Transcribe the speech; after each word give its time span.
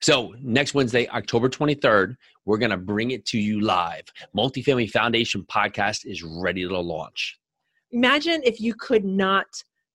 So, 0.00 0.34
next 0.40 0.74
Wednesday, 0.74 1.08
October 1.08 1.48
23rd, 1.48 2.16
we're 2.44 2.58
going 2.58 2.70
to 2.70 2.76
bring 2.76 3.10
it 3.10 3.24
to 3.26 3.38
you 3.38 3.60
live. 3.60 4.04
Multifamily 4.36 4.90
Foundation 4.90 5.44
podcast 5.44 6.06
is 6.06 6.22
ready 6.22 6.66
to 6.66 6.78
launch. 6.78 7.36
Imagine 7.90 8.40
if 8.44 8.60
you 8.60 8.74
could 8.74 9.04
not 9.04 9.46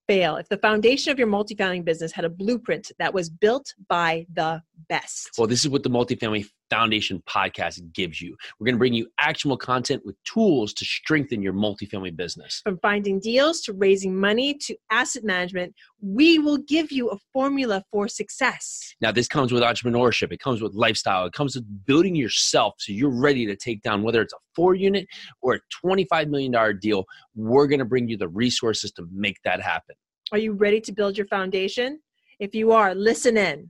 fail, 0.07 0.35
if 0.35 0.49
the 0.49 0.57
foundation 0.57 1.11
of 1.11 1.17
your 1.19 1.27
multifamily 1.27 1.85
business 1.85 2.11
had 2.11 2.25
a 2.25 2.29
blueprint 2.29 2.91
that 2.99 3.13
was 3.13 3.29
built 3.29 3.73
by 3.87 4.25
the 4.33 4.61
best. 4.89 5.31
Well, 5.37 5.47
this 5.47 5.63
is 5.63 5.69
what 5.69 5.83
the 5.83 5.89
Multifamily 5.89 6.47
Foundation 6.73 7.21
podcast 7.29 7.79
gives 7.93 8.19
you. 8.19 8.35
We're 8.59 8.65
going 8.65 8.73
to 8.75 8.79
bring 8.79 8.93
you 8.93 9.07
actionable 9.19 9.57
content 9.57 10.01
with 10.03 10.15
tools 10.23 10.73
to 10.73 10.83
strengthen 10.83 11.43
your 11.43 11.53
multifamily 11.53 12.15
business. 12.15 12.61
From 12.63 12.79
finding 12.79 13.19
deals 13.19 13.61
to 13.61 13.73
raising 13.73 14.19
money 14.19 14.55
to 14.55 14.75
asset 14.89 15.23
management, 15.23 15.75
we 16.01 16.39
will 16.39 16.57
give 16.57 16.91
you 16.91 17.09
a 17.09 17.17
formula 17.31 17.83
for 17.91 18.07
success. 18.07 18.95
Now, 19.01 19.11
this 19.11 19.27
comes 19.27 19.53
with 19.53 19.61
entrepreneurship, 19.61 20.31
it 20.31 20.39
comes 20.39 20.63
with 20.63 20.73
lifestyle, 20.73 21.27
it 21.27 21.33
comes 21.33 21.55
with 21.55 21.85
building 21.85 22.15
yourself 22.15 22.73
so 22.79 22.91
you're 22.91 23.21
ready 23.21 23.45
to 23.45 23.55
take 23.55 23.83
down 23.83 24.01
whether 24.01 24.23
it's 24.23 24.33
a 24.33 24.37
four 24.55 24.73
unit 24.73 25.05
or 25.43 25.53
a 25.53 25.59
$25 25.85 26.27
million 26.29 26.79
deal. 26.79 27.05
We're 27.35 27.67
going 27.67 27.79
to 27.79 27.85
bring 27.85 28.07
you 28.07 28.17
the 28.17 28.29
resources 28.29 28.91
to 28.93 29.07
make 29.13 29.37
that 29.43 29.61
happen. 29.61 29.95
Are 30.31 30.39
you 30.39 30.53
ready 30.53 30.81
to 30.81 30.91
build 30.91 31.19
your 31.19 31.27
foundation? 31.27 31.99
If 32.39 32.55
you 32.55 32.71
are, 32.71 32.95
listen 32.95 33.37
in. 33.37 33.69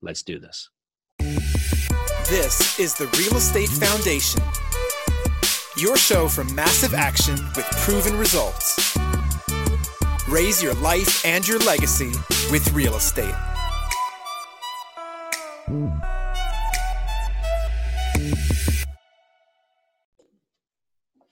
Let's 0.00 0.22
do 0.22 0.38
this. 0.38 0.70
This 2.30 2.78
is 2.78 2.94
the 2.94 3.06
Real 3.18 3.38
Estate 3.38 3.68
Foundation, 3.68 4.40
your 5.76 5.96
show 5.96 6.28
for 6.28 6.44
massive 6.44 6.94
action 6.94 7.34
with 7.56 7.66
proven 7.82 8.16
results. 8.16 8.96
Raise 10.28 10.62
your 10.62 10.74
life 10.74 11.26
and 11.26 11.46
your 11.48 11.58
legacy 11.58 12.12
with 12.52 12.72
real 12.72 12.94
estate. 12.94 13.34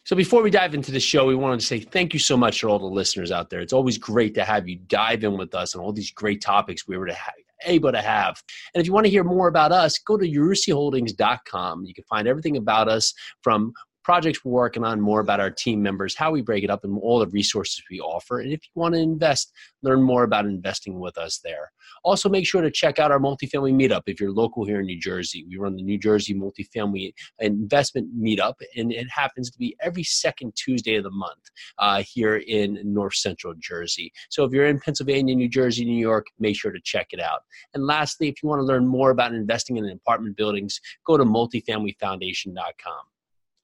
So 0.02 0.16
before 0.16 0.42
we 0.42 0.50
dive 0.50 0.74
into 0.74 0.90
the 0.90 0.98
show, 0.98 1.26
we 1.26 1.36
wanted 1.36 1.60
to 1.60 1.66
say 1.66 1.78
thank 1.78 2.12
you 2.12 2.18
so 2.18 2.36
much 2.36 2.58
to 2.62 2.68
all 2.68 2.80
the 2.80 2.86
listeners 2.86 3.30
out 3.30 3.50
there. 3.50 3.60
It's 3.60 3.72
always 3.72 3.98
great 3.98 4.34
to 4.34 4.44
have 4.44 4.68
you 4.68 4.74
dive 4.88 5.22
in 5.22 5.38
with 5.38 5.54
us 5.54 5.76
on 5.76 5.80
all 5.80 5.92
these 5.92 6.10
great 6.10 6.40
topics 6.40 6.88
we 6.88 6.98
were 6.98 7.06
to 7.06 7.14
ha- 7.14 7.30
able 7.64 7.92
to 7.92 8.00
have. 8.00 8.42
And 8.74 8.80
if 8.80 8.86
you 8.86 8.92
want 8.92 9.06
to 9.06 9.10
hear 9.10 9.24
more 9.24 9.48
about 9.48 9.72
us, 9.72 9.98
go 9.98 10.16
to 10.16 10.28
yarusiholdings.com. 10.28 11.84
You 11.84 11.94
can 11.94 12.04
find 12.04 12.28
everything 12.28 12.56
about 12.56 12.88
us 12.88 13.12
from 13.42 13.72
projects 14.08 14.42
we're 14.42 14.52
working 14.52 14.84
on, 14.84 14.98
more 14.98 15.20
about 15.20 15.38
our 15.38 15.50
team 15.50 15.82
members, 15.82 16.16
how 16.16 16.30
we 16.30 16.40
break 16.40 16.64
it 16.64 16.70
up, 16.70 16.82
and 16.82 16.98
all 17.02 17.18
the 17.18 17.26
resources 17.26 17.84
we 17.90 18.00
offer. 18.00 18.40
And 18.40 18.50
if 18.50 18.60
you 18.64 18.70
want 18.74 18.94
to 18.94 19.00
invest, 19.00 19.52
learn 19.82 20.02
more 20.02 20.22
about 20.22 20.46
investing 20.46 20.98
with 20.98 21.18
us 21.18 21.40
there. 21.44 21.70
Also, 22.04 22.30
make 22.30 22.46
sure 22.46 22.62
to 22.62 22.70
check 22.70 22.98
out 22.98 23.12
our 23.12 23.18
multifamily 23.18 23.74
meetup 23.74 24.04
if 24.06 24.18
you're 24.18 24.32
local 24.32 24.64
here 24.64 24.80
in 24.80 24.86
New 24.86 24.98
Jersey. 24.98 25.44
We 25.46 25.58
run 25.58 25.76
the 25.76 25.82
New 25.82 25.98
Jersey 25.98 26.32
Multifamily 26.32 27.12
Investment 27.40 28.08
Meetup, 28.18 28.54
and 28.78 28.90
it 28.92 29.10
happens 29.10 29.50
to 29.50 29.58
be 29.58 29.76
every 29.82 30.04
second 30.04 30.56
Tuesday 30.56 30.94
of 30.94 31.04
the 31.04 31.10
month 31.10 31.50
uh, 31.78 32.02
here 32.02 32.36
in 32.36 32.80
North 32.82 33.16
Central 33.16 33.52
Jersey. 33.58 34.10
So 34.30 34.42
if 34.44 34.52
you're 34.52 34.68
in 34.68 34.80
Pennsylvania, 34.80 35.34
New 35.34 35.50
Jersey, 35.50 35.84
New 35.84 36.00
York, 36.00 36.28
make 36.38 36.56
sure 36.56 36.72
to 36.72 36.80
check 36.82 37.08
it 37.10 37.20
out. 37.20 37.42
And 37.74 37.84
lastly, 37.84 38.28
if 38.28 38.42
you 38.42 38.48
want 38.48 38.60
to 38.60 38.64
learn 38.64 38.86
more 38.86 39.10
about 39.10 39.34
investing 39.34 39.76
in 39.76 39.86
apartment 39.86 40.38
buildings, 40.38 40.80
go 41.04 41.18
to 41.18 41.24
multifamilyfoundation.com. 41.24 43.04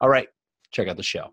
All 0.01 0.09
right, 0.09 0.29
check 0.71 0.89
out 0.89 0.97
the 0.97 1.03
show. 1.03 1.31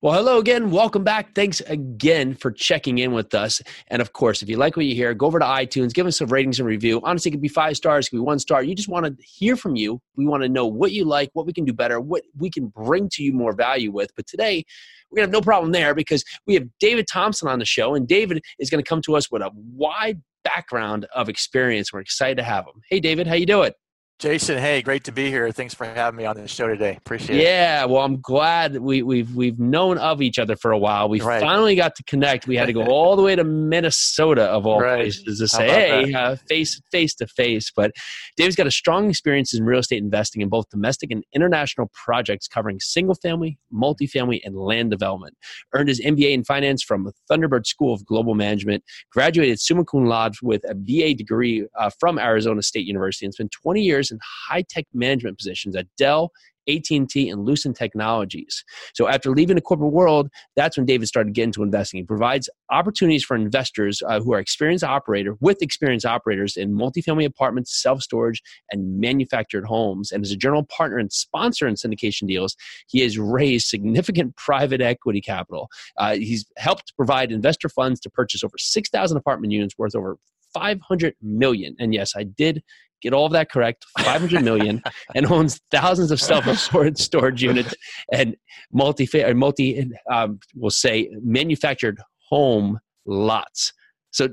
Well, 0.00 0.14
hello 0.14 0.38
again. 0.38 0.70
Welcome 0.70 1.02
back. 1.02 1.34
Thanks 1.34 1.60
again 1.62 2.36
for 2.36 2.52
checking 2.52 2.98
in 2.98 3.10
with 3.10 3.34
us. 3.34 3.60
And 3.88 4.00
of 4.00 4.12
course, 4.12 4.42
if 4.42 4.48
you 4.48 4.56
like 4.56 4.76
what 4.76 4.86
you 4.86 4.94
hear, 4.94 5.12
go 5.12 5.26
over 5.26 5.40
to 5.40 5.44
iTunes, 5.44 5.92
give 5.92 6.06
us 6.06 6.18
some 6.18 6.28
ratings 6.28 6.60
and 6.60 6.68
review. 6.68 7.00
Honestly, 7.02 7.30
it 7.30 7.32
could 7.32 7.40
be 7.42 7.48
five 7.48 7.76
stars, 7.76 8.06
it 8.06 8.10
could 8.10 8.18
be 8.18 8.20
one 8.20 8.38
star. 8.38 8.62
You 8.62 8.76
just 8.76 8.88
want 8.88 9.06
to 9.06 9.16
hear 9.20 9.56
from 9.56 9.74
you. 9.74 10.00
We 10.14 10.24
want 10.24 10.44
to 10.44 10.48
know 10.48 10.68
what 10.68 10.92
you 10.92 11.04
like, 11.04 11.30
what 11.32 11.46
we 11.46 11.52
can 11.52 11.64
do 11.64 11.72
better, 11.72 12.00
what 12.00 12.22
we 12.36 12.48
can 12.48 12.68
bring 12.68 13.08
to 13.14 13.24
you 13.24 13.32
more 13.32 13.52
value 13.52 13.90
with. 13.90 14.12
But 14.14 14.28
today, 14.28 14.64
we're 15.10 15.16
going 15.16 15.28
to 15.28 15.36
have 15.36 15.42
no 15.42 15.44
problem 15.44 15.72
there 15.72 15.96
because 15.96 16.22
we 16.46 16.54
have 16.54 16.68
David 16.78 17.08
Thompson 17.10 17.48
on 17.48 17.58
the 17.58 17.64
show, 17.64 17.96
and 17.96 18.06
David 18.06 18.40
is 18.60 18.70
going 18.70 18.82
to 18.82 18.88
come 18.88 19.02
to 19.02 19.16
us 19.16 19.32
with 19.32 19.42
a 19.42 19.50
wide 19.52 20.22
background 20.44 21.06
of 21.12 21.28
experience. 21.28 21.92
We're 21.92 22.00
excited 22.00 22.36
to 22.36 22.44
have 22.44 22.66
him. 22.66 22.82
Hey, 22.88 23.00
David, 23.00 23.26
how 23.26 23.34
you 23.34 23.46
doing? 23.46 23.72
Jason, 24.18 24.58
hey, 24.58 24.82
great 24.82 25.04
to 25.04 25.12
be 25.12 25.30
here. 25.30 25.52
Thanks 25.52 25.74
for 25.74 25.84
having 25.84 26.18
me 26.18 26.24
on 26.24 26.34
the 26.34 26.48
show 26.48 26.66
today. 26.66 26.96
Appreciate 26.96 27.38
it. 27.38 27.44
Yeah, 27.44 27.84
well, 27.84 28.02
I'm 28.02 28.20
glad 28.20 28.76
we, 28.76 29.00
we've 29.00 29.32
we've 29.32 29.60
known 29.60 29.96
of 29.98 30.20
each 30.20 30.40
other 30.40 30.56
for 30.56 30.72
a 30.72 30.78
while. 30.78 31.08
We 31.08 31.20
right. 31.20 31.40
finally 31.40 31.76
got 31.76 31.94
to 31.94 32.02
connect. 32.02 32.48
We 32.48 32.56
had 32.56 32.66
to 32.66 32.72
go 32.72 32.82
all 32.88 33.14
the 33.14 33.22
way 33.22 33.36
to 33.36 33.44
Minnesota 33.44 34.42
of 34.46 34.66
all 34.66 34.80
right. 34.80 35.02
places 35.02 35.38
to 35.38 35.46
say, 35.46 35.68
hey, 35.68 36.14
uh, 36.14 36.34
face 36.48 36.80
face 36.90 37.14
to 37.16 37.28
face. 37.28 37.70
But 37.70 37.92
Dave's 38.36 38.56
got 38.56 38.66
a 38.66 38.72
strong 38.72 39.08
experience 39.08 39.54
in 39.54 39.64
real 39.64 39.78
estate 39.78 40.02
investing 40.02 40.42
in 40.42 40.48
both 40.48 40.68
domestic 40.68 41.12
and 41.12 41.22
international 41.32 41.88
projects 41.94 42.48
covering 42.48 42.80
single 42.80 43.14
family, 43.14 43.56
multifamily, 43.72 44.40
and 44.42 44.56
land 44.56 44.90
development. 44.90 45.36
Earned 45.74 45.90
his 45.90 46.00
MBA 46.00 46.32
in 46.32 46.42
finance 46.42 46.82
from 46.82 47.08
Thunderbird 47.30 47.68
School 47.68 47.94
of 47.94 48.04
Global 48.04 48.34
Management. 48.34 48.82
Graduated 49.12 49.60
summa 49.60 49.84
cum 49.84 50.06
laude 50.06 50.34
with 50.42 50.68
a 50.68 50.74
BA 50.74 51.14
degree 51.14 51.68
uh, 51.78 51.88
from 52.00 52.18
Arizona 52.18 52.62
State 52.62 52.84
University 52.84 53.24
and 53.24 53.32
spent 53.32 53.52
20 53.52 53.80
years 53.80 54.07
in 54.10 54.18
high 54.48 54.62
tech 54.68 54.86
management 54.92 55.38
positions 55.38 55.76
at 55.76 55.86
Dell, 55.96 56.32
AT&T 56.68 57.28
and 57.28 57.44
Lucent 57.44 57.76
Technologies. 57.76 58.64
So 58.94 59.08
after 59.08 59.30
leaving 59.30 59.56
the 59.56 59.62
corporate 59.62 59.92
world, 59.92 60.28
that's 60.54 60.76
when 60.76 60.86
David 60.86 61.08
started 61.08 61.32
getting 61.34 61.48
into 61.48 61.62
investing. 61.62 61.98
He 61.98 62.04
provides 62.04 62.48
opportunities 62.70 63.24
for 63.24 63.34
investors 63.34 64.02
uh, 64.06 64.20
who 64.20 64.34
are 64.34 64.38
experienced 64.38 64.84
operator 64.84 65.34
with 65.40 65.62
experienced 65.62 66.06
operators 66.06 66.56
in 66.56 66.74
multifamily 66.74 67.24
apartments, 67.24 67.80
self-storage, 67.82 68.42
and 68.70 69.00
manufactured 69.00 69.64
homes. 69.64 70.12
And 70.12 70.24
as 70.24 70.30
a 70.30 70.36
general 70.36 70.64
partner 70.64 70.98
and 70.98 71.12
sponsor 71.12 71.66
in 71.66 71.74
syndication 71.74 72.28
deals, 72.28 72.54
he 72.88 73.00
has 73.00 73.18
raised 73.18 73.68
significant 73.68 74.36
private 74.48 74.80
equity 74.80 75.20
capital. 75.20 75.68
Uh, 75.96 76.16
he's 76.16 76.44
helped 76.58 76.94
provide 76.96 77.32
investor 77.32 77.68
funds 77.68 78.00
to 78.00 78.10
purchase 78.10 78.44
over 78.44 78.58
6,000 78.58 79.16
apartment 79.16 79.52
units 79.52 79.76
worth 79.78 79.94
over 79.94 80.18
500 80.54 81.14
million. 81.22 81.76
And 81.78 81.94
yes, 81.94 82.12
I 82.16 82.24
did 82.24 82.62
get 83.02 83.12
all 83.12 83.26
of 83.26 83.32
that 83.32 83.50
correct 83.50 83.86
500 84.00 84.42
million 84.42 84.82
and 85.14 85.26
owns 85.26 85.60
thousands 85.70 86.10
of 86.10 86.20
self-storage 86.20 86.98
storage 86.98 87.42
units 87.42 87.74
and 88.12 88.36
multi 88.72 89.08
multi 89.34 89.90
um, 90.10 90.38
we'll 90.54 90.70
say 90.70 91.08
manufactured 91.22 91.98
home 92.28 92.78
lots. 93.06 93.72
So 94.10 94.28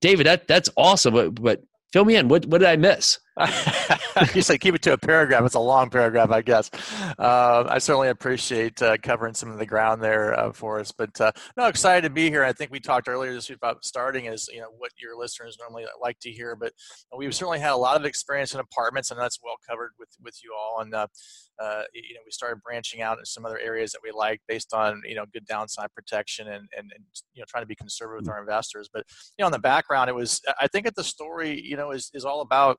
david 0.00 0.26
that 0.26 0.48
that's 0.48 0.70
awesome 0.76 1.14
but, 1.14 1.34
but 1.34 1.60
fill 1.92 2.04
me 2.04 2.16
in. 2.16 2.28
What, 2.28 2.46
what 2.46 2.58
did 2.58 2.68
i 2.68 2.76
miss 2.76 3.18
you 4.34 4.42
say 4.42 4.58
keep 4.58 4.74
it 4.74 4.82
to 4.82 4.92
a 4.92 4.98
paragraph. 4.98 5.44
It's 5.44 5.54
a 5.54 5.60
long 5.60 5.90
paragraph, 5.90 6.30
I 6.30 6.42
guess. 6.42 6.70
Uh, 7.18 7.64
I 7.68 7.78
certainly 7.78 8.08
appreciate 8.08 8.80
uh, 8.82 8.96
covering 8.98 9.34
some 9.34 9.50
of 9.50 9.58
the 9.58 9.66
ground 9.66 10.02
there 10.02 10.38
uh, 10.38 10.52
for 10.52 10.80
us. 10.80 10.92
But 10.92 11.20
uh, 11.20 11.32
no, 11.56 11.66
excited 11.66 12.02
to 12.02 12.10
be 12.10 12.28
here. 12.28 12.44
I 12.44 12.52
think 12.52 12.70
we 12.70 12.80
talked 12.80 13.08
earlier 13.08 13.32
this 13.32 13.48
week 13.48 13.56
about 13.56 13.84
starting 13.84 14.28
as 14.28 14.48
you 14.52 14.60
know 14.60 14.70
what 14.76 14.92
your 15.00 15.16
listeners 15.16 15.56
normally 15.60 15.84
like 16.00 16.18
to 16.20 16.30
hear. 16.30 16.56
But 16.56 16.72
we've 17.16 17.34
certainly 17.34 17.60
had 17.60 17.72
a 17.72 17.76
lot 17.76 17.96
of 17.96 18.04
experience 18.04 18.54
in 18.54 18.60
apartments, 18.60 19.10
and 19.10 19.18
that's 19.18 19.38
well 19.42 19.56
covered 19.68 19.92
with 19.98 20.10
with 20.22 20.36
you 20.42 20.52
all. 20.58 20.80
And 20.80 20.94
uh, 20.94 21.06
uh, 21.60 21.82
you 21.92 22.14
know, 22.14 22.20
we 22.24 22.30
started 22.30 22.62
branching 22.62 23.02
out 23.02 23.18
in 23.18 23.24
some 23.24 23.44
other 23.44 23.58
areas 23.58 23.92
that 23.92 24.00
we 24.02 24.10
like 24.10 24.40
based 24.48 24.72
on 24.72 25.02
you 25.06 25.14
know 25.14 25.26
good 25.32 25.46
downside 25.46 25.88
protection 25.94 26.48
and 26.48 26.68
and, 26.76 26.90
and 26.94 27.04
you 27.34 27.40
know 27.40 27.46
trying 27.48 27.62
to 27.62 27.68
be 27.68 27.74
conservative 27.74 28.22
with 28.22 28.28
mm. 28.28 28.32
our 28.32 28.40
investors. 28.40 28.88
But 28.92 29.04
you 29.38 29.42
know, 29.42 29.46
in 29.46 29.52
the 29.52 29.58
background, 29.58 30.08
it 30.08 30.14
was 30.14 30.40
I 30.60 30.66
think 30.68 30.86
that 30.86 30.96
the 30.96 31.04
story 31.04 31.60
you 31.60 31.76
know 31.76 31.90
is 31.90 32.10
is 32.14 32.24
all 32.24 32.40
about 32.40 32.78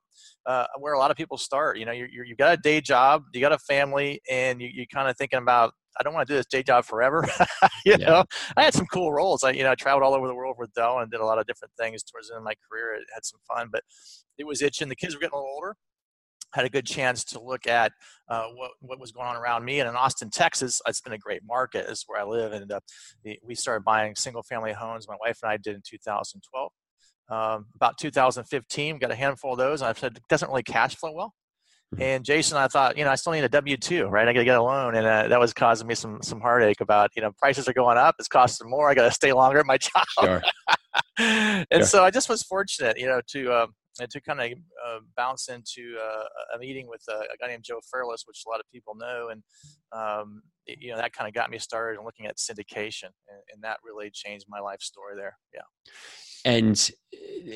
uh, 0.52 0.66
where 0.78 0.92
a 0.92 0.98
lot 0.98 1.10
of 1.10 1.16
people 1.16 1.38
start. 1.38 1.78
You 1.78 1.86
know, 1.86 1.92
you 1.92 2.06
you 2.10 2.36
got 2.36 2.52
a 2.52 2.60
day 2.60 2.80
job, 2.82 3.24
you 3.32 3.40
got 3.40 3.52
a 3.52 3.58
family, 3.58 4.20
and 4.30 4.60
you 4.60 4.68
you 4.72 4.86
kind 4.86 5.08
of 5.08 5.16
thinking 5.16 5.38
about 5.38 5.72
I 5.98 6.02
don't 6.02 6.12
want 6.12 6.26
to 6.28 6.32
do 6.32 6.36
this 6.36 6.46
day 6.46 6.62
job 6.62 6.84
forever. 6.84 7.26
you 7.86 7.92
yeah. 7.92 7.96
know, 7.96 8.24
I 8.56 8.62
had 8.64 8.74
some 8.74 8.86
cool 8.86 9.12
roles. 9.12 9.44
I 9.44 9.52
you 9.52 9.62
know 9.62 9.70
I 9.70 9.74
traveled 9.74 10.04
all 10.04 10.14
over 10.14 10.28
the 10.28 10.34
world 10.34 10.56
with 10.58 10.72
Dell 10.74 10.98
and 10.98 11.10
did 11.10 11.20
a 11.20 11.24
lot 11.24 11.38
of 11.38 11.46
different 11.46 11.72
things 11.78 12.02
towards 12.02 12.28
the 12.28 12.34
end 12.34 12.40
of 12.40 12.44
my 12.44 12.54
career. 12.70 12.96
I 12.96 12.98
had 13.14 13.24
some 13.24 13.40
fun, 13.48 13.68
but 13.72 13.82
it 14.36 14.46
was 14.46 14.60
itching. 14.60 14.90
The 14.90 14.96
kids 14.96 15.14
were 15.14 15.20
getting 15.20 15.34
a 15.34 15.36
little 15.36 15.54
older. 15.54 15.74
Had 16.52 16.66
a 16.66 16.68
good 16.68 16.84
chance 16.84 17.24
to 17.24 17.40
look 17.40 17.66
at 17.66 17.92
uh, 18.28 18.44
what 18.54 18.72
what 18.80 19.00
was 19.00 19.10
going 19.10 19.28
on 19.28 19.36
around 19.36 19.64
me. 19.64 19.80
And 19.80 19.88
in 19.88 19.96
Austin, 19.96 20.28
Texas, 20.28 20.82
it's 20.86 21.00
been 21.00 21.14
a 21.14 21.18
great 21.18 21.40
market. 21.46 21.86
It's 21.88 22.04
where 22.06 22.20
I 22.20 22.24
live, 22.24 22.52
and 22.52 22.70
uh, 22.70 22.80
we 23.42 23.54
started 23.54 23.84
buying 23.84 24.14
single 24.16 24.42
family 24.42 24.74
homes. 24.74 25.08
My 25.08 25.16
wife 25.18 25.38
and 25.42 25.50
I 25.50 25.56
did 25.56 25.76
in 25.76 25.82
2012 25.82 26.72
um, 27.32 27.66
about 27.74 27.98
2015. 27.98 28.98
Got 28.98 29.10
a 29.10 29.14
handful 29.14 29.52
of 29.52 29.58
those, 29.58 29.80
and 29.80 29.88
I 29.88 29.92
said 29.94 30.16
it 30.16 30.22
doesn't 30.28 30.48
really 30.48 30.62
cash 30.62 30.96
flow 30.96 31.12
well. 31.12 31.34
Mm-hmm. 31.94 32.02
And 32.02 32.24
Jason, 32.24 32.56
I 32.56 32.68
thought, 32.68 32.96
you 32.96 33.04
know, 33.04 33.10
I 33.10 33.16
still 33.16 33.32
need 33.32 33.44
a 33.44 33.48
W 33.48 33.76
two, 33.76 34.06
right? 34.06 34.28
I 34.28 34.32
got 34.32 34.40
to 34.40 34.44
get 34.44 34.58
a 34.58 34.62
loan, 34.62 34.94
and 34.94 35.06
uh, 35.06 35.28
that 35.28 35.40
was 35.40 35.52
causing 35.52 35.86
me 35.86 35.94
some 35.94 36.22
some 36.22 36.40
heartache 36.40 36.80
about, 36.80 37.10
you 37.16 37.22
know, 37.22 37.32
prices 37.38 37.68
are 37.68 37.72
going 37.72 37.98
up, 37.98 38.16
it's 38.18 38.28
costing 38.28 38.68
more, 38.68 38.88
I 38.88 38.94
got 38.94 39.04
to 39.04 39.10
stay 39.10 39.32
longer 39.32 39.60
at 39.60 39.66
my 39.66 39.78
job. 39.78 40.04
Sure. 40.20 40.42
and 41.18 41.66
sure. 41.72 41.82
so 41.84 42.04
I 42.04 42.10
just 42.10 42.28
was 42.28 42.42
fortunate, 42.42 42.98
you 42.98 43.06
know, 43.06 43.20
to 43.28 43.52
um, 43.52 43.74
to 44.08 44.20
kind 44.20 44.40
of 44.40 44.52
uh, 44.86 44.98
bounce 45.16 45.48
into 45.48 45.96
uh, 45.98 46.24
a 46.54 46.58
meeting 46.58 46.88
with 46.88 47.02
a, 47.08 47.12
a, 47.12 47.36
guy 47.40 47.48
named 47.48 47.64
Joe 47.64 47.80
Fairless, 47.90 48.24
which 48.26 48.42
a 48.46 48.50
lot 48.50 48.60
of 48.60 48.66
people 48.72 48.94
know, 48.94 49.28
and 49.30 49.42
um, 49.92 50.42
you 50.66 50.90
know 50.90 50.96
that 50.96 51.12
kind 51.12 51.28
of 51.28 51.34
got 51.34 51.50
me 51.50 51.58
started 51.58 51.98
in 51.98 52.04
looking 52.04 52.26
at 52.26 52.36
syndication, 52.36 53.10
and, 53.28 53.40
and 53.52 53.62
that 53.62 53.78
really 53.84 54.10
changed 54.12 54.46
my 54.48 54.60
life 54.60 54.80
story 54.80 55.14
there. 55.16 55.36
Yeah. 55.54 55.60
And 56.44 56.90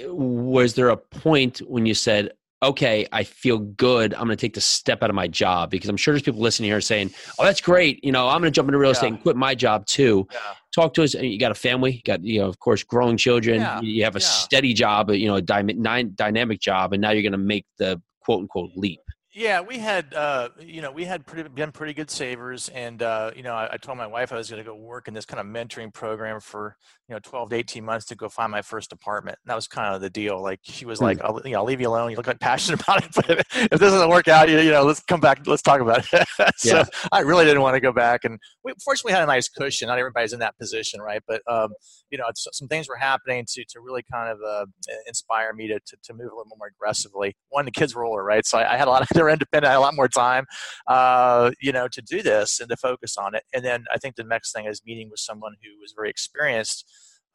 uh, 0.05 0.15
was 0.15 0.75
there 0.75 0.91
a 0.91 0.97
point 0.97 1.59
when 1.59 1.87
you 1.87 1.95
said, 1.95 2.31
okay, 2.63 3.07
I 3.13 3.25
feel 3.25 3.59
good. 3.59 4.15
I'm 4.15 4.27
going 4.27 4.37
to 4.37 4.37
take 4.37 4.55
the 4.55 4.61
step 4.61 5.03
out 5.03 5.11
of 5.11 5.17
my 5.17 5.29
job 5.29 5.71
because 5.71 5.91
I'm 5.91 5.97
sure 5.97 6.15
there's 6.15 6.23
people 6.23 6.41
listening 6.41 6.71
here 6.71 6.81
saying, 6.81 7.13
oh, 7.39 7.45
that's 7.45 7.61
great. 7.61 8.03
You 8.03 8.13
know, 8.13 8.29
I'm 8.29 8.41
going 8.41 8.51
to 8.51 8.55
jump 8.55 8.69
into 8.69 8.79
real 8.79 8.89
yeah. 8.89 8.93
estate 8.93 9.09
and 9.09 9.23
quit 9.23 9.37
my 9.37 9.55
job 9.55 9.87
too. 9.87 10.27
Yeah. 10.33 10.39
Talk 10.77 10.93
to 10.95 11.03
us. 11.03 11.15
And 11.15 11.27
you 11.27 11.39
got 11.39 11.53
a 11.53 11.55
family, 11.55 11.93
you 11.95 12.03
got, 12.05 12.23
you 12.23 12.41
know, 12.41 12.49
of 12.49 12.59
course, 12.61 12.85
growing 12.85 13.17
children. 13.17 13.63
Yeah. 13.63 13.81
You 13.81 14.05
have 14.05 14.15
a 14.15 14.21
steady 14.21 14.75
job, 14.75 15.11
you 15.11 15.27
know, 15.27 15.37
a 15.37 15.43
dy- 15.43 15.73
dynamic 16.15 16.61
job, 16.61 16.93
and 16.93 17.01
now 17.01 17.13
you're 17.13 17.23
going 17.23 17.33
to 17.33 17.39
make 17.39 17.65
the 17.79 18.01
quote 18.21 18.41
unquote 18.41 18.73
leap. 18.77 19.01
Yeah, 19.37 19.61
we 19.61 19.77
had, 19.77 20.15
uh, 20.15 20.49
you 20.59 20.81
know, 20.81 20.91
we 20.91 21.05
had 21.05 21.27
pretty, 21.27 21.47
been 21.51 21.71
pretty 21.71 21.93
good 21.93 22.11
savers, 22.11 22.71
and 22.71 23.03
uh, 23.03 23.33
you 23.37 23.43
know, 23.43 23.53
I, 23.53 23.75
I, 23.75 23.77
told 23.77 23.99
my 23.99 24.07
wife 24.07 24.33
I 24.33 24.37
was 24.37 24.49
going 24.49 24.65
to 24.65 24.67
go 24.67 24.75
work 24.75 25.09
in 25.09 25.15
this 25.15 25.27
kind 25.27 25.39
of 25.39 25.45
mentoring 25.47 25.93
program 25.93 26.41
for, 26.41 26.75
you 27.07 27.15
know, 27.15 27.19
12 27.23 27.51
to 27.51 27.57
18 27.57 27.85
months 27.85 28.07
to 28.07 28.15
go 28.15 28.31
find 28.31 28.51
my 28.51 28.63
first 28.63 28.95
apartment. 28.95 29.37
And 29.45 29.51
that 29.51 29.55
was 29.55 29.69
kind 29.69 29.95
of 29.95 30.01
the 30.01 30.09
deal. 30.09 30.43
Like 30.43 30.61
she 30.63 30.87
was 30.87 31.03
like, 31.03 31.21
hmm. 31.21 31.27
I'll, 31.27 31.43
you 31.45 31.53
know, 31.53 31.59
I'll 31.59 31.65
leave 31.67 31.83
you 31.83 31.89
alone. 31.89 32.13
You 32.13 32.17
look 32.17 32.27
like 32.27 32.41
passionate 32.41 32.81
about 32.89 33.05
it, 33.05 33.11
but 33.15 33.31
if 33.55 33.69
this 33.69 33.79
doesn't 33.79 34.09
work 34.09 34.27
out, 34.27 34.49
you, 34.49 34.59
you 34.59 34.71
know, 34.71 34.85
let's 34.85 35.01
come 35.01 35.21
back, 35.21 35.47
let's 35.47 35.61
talk 35.61 35.83
about 35.83 36.07
it. 36.15 36.27
so 36.57 36.79
yeah. 36.79 36.85
I 37.13 37.21
really 37.21 37.45
didn't 37.45 37.61
want 37.61 37.75
to 37.75 37.81
go 37.81 37.93
back, 37.93 38.25
and 38.25 38.39
we 38.65 38.73
fortunately 38.83 39.13
had 39.13 39.23
a 39.23 39.27
nice 39.27 39.51
cushion. 39.51 39.89
Not 39.89 39.99
everybody's 39.99 40.33
in 40.33 40.39
that 40.39 40.57
position, 40.57 41.03
right? 41.03 41.21
But 41.29 41.43
um, 41.47 41.75
you 42.11 42.19
know, 42.19 42.25
some 42.35 42.69
things 42.69 42.89
were 42.89 42.97
happening 42.97 43.45
to 43.49 43.65
to 43.65 43.81
really 43.81 44.03
kind 44.11 44.31
of 44.31 44.39
uh, 44.47 44.67
inspire 45.07 45.53
me 45.53 45.69
to, 45.69 45.79
to, 45.81 45.97
to 46.05 46.13
move 46.13 46.33
a 46.33 46.37
little 46.37 46.57
more 46.59 46.69
aggressively. 46.69 47.37
One, 47.49 47.65
the 47.65 47.71
kids 47.71 47.95
were 47.95 48.05
older, 48.05 48.23
right? 48.23 48.47
So 48.47 48.59
I, 48.59 48.75
I 48.75 48.77
had 48.77 48.89
a 48.89 48.91
lot 48.91 49.03
of 49.03 49.09
they're 49.15 49.29
independent. 49.29 49.69
I 49.69 49.73
had 49.73 49.79
a 49.79 49.81
lot 49.81 49.95
more 49.95 50.09
time, 50.09 50.47
uh, 50.87 51.51
you 51.61 51.73
know, 51.73 51.89
to 51.89 52.03
do 52.03 52.23
this 52.23 52.61
and 52.61 52.69
to 52.71 52.77
focus 52.77 53.17
on 53.17 53.35
it. 53.35 53.45
And 53.53 53.65
then 53.65 53.85
I 53.93 53.99
think 53.99 54.17
the 54.17 54.25
next 54.25 54.53
thing 54.53 54.67
is 54.67 54.83
meeting 54.85 55.11
with 55.11 55.21
someone 55.21 55.55
who 55.63 55.81
was 55.81 55.93
very 55.95 56.11
experienced. 56.11 56.85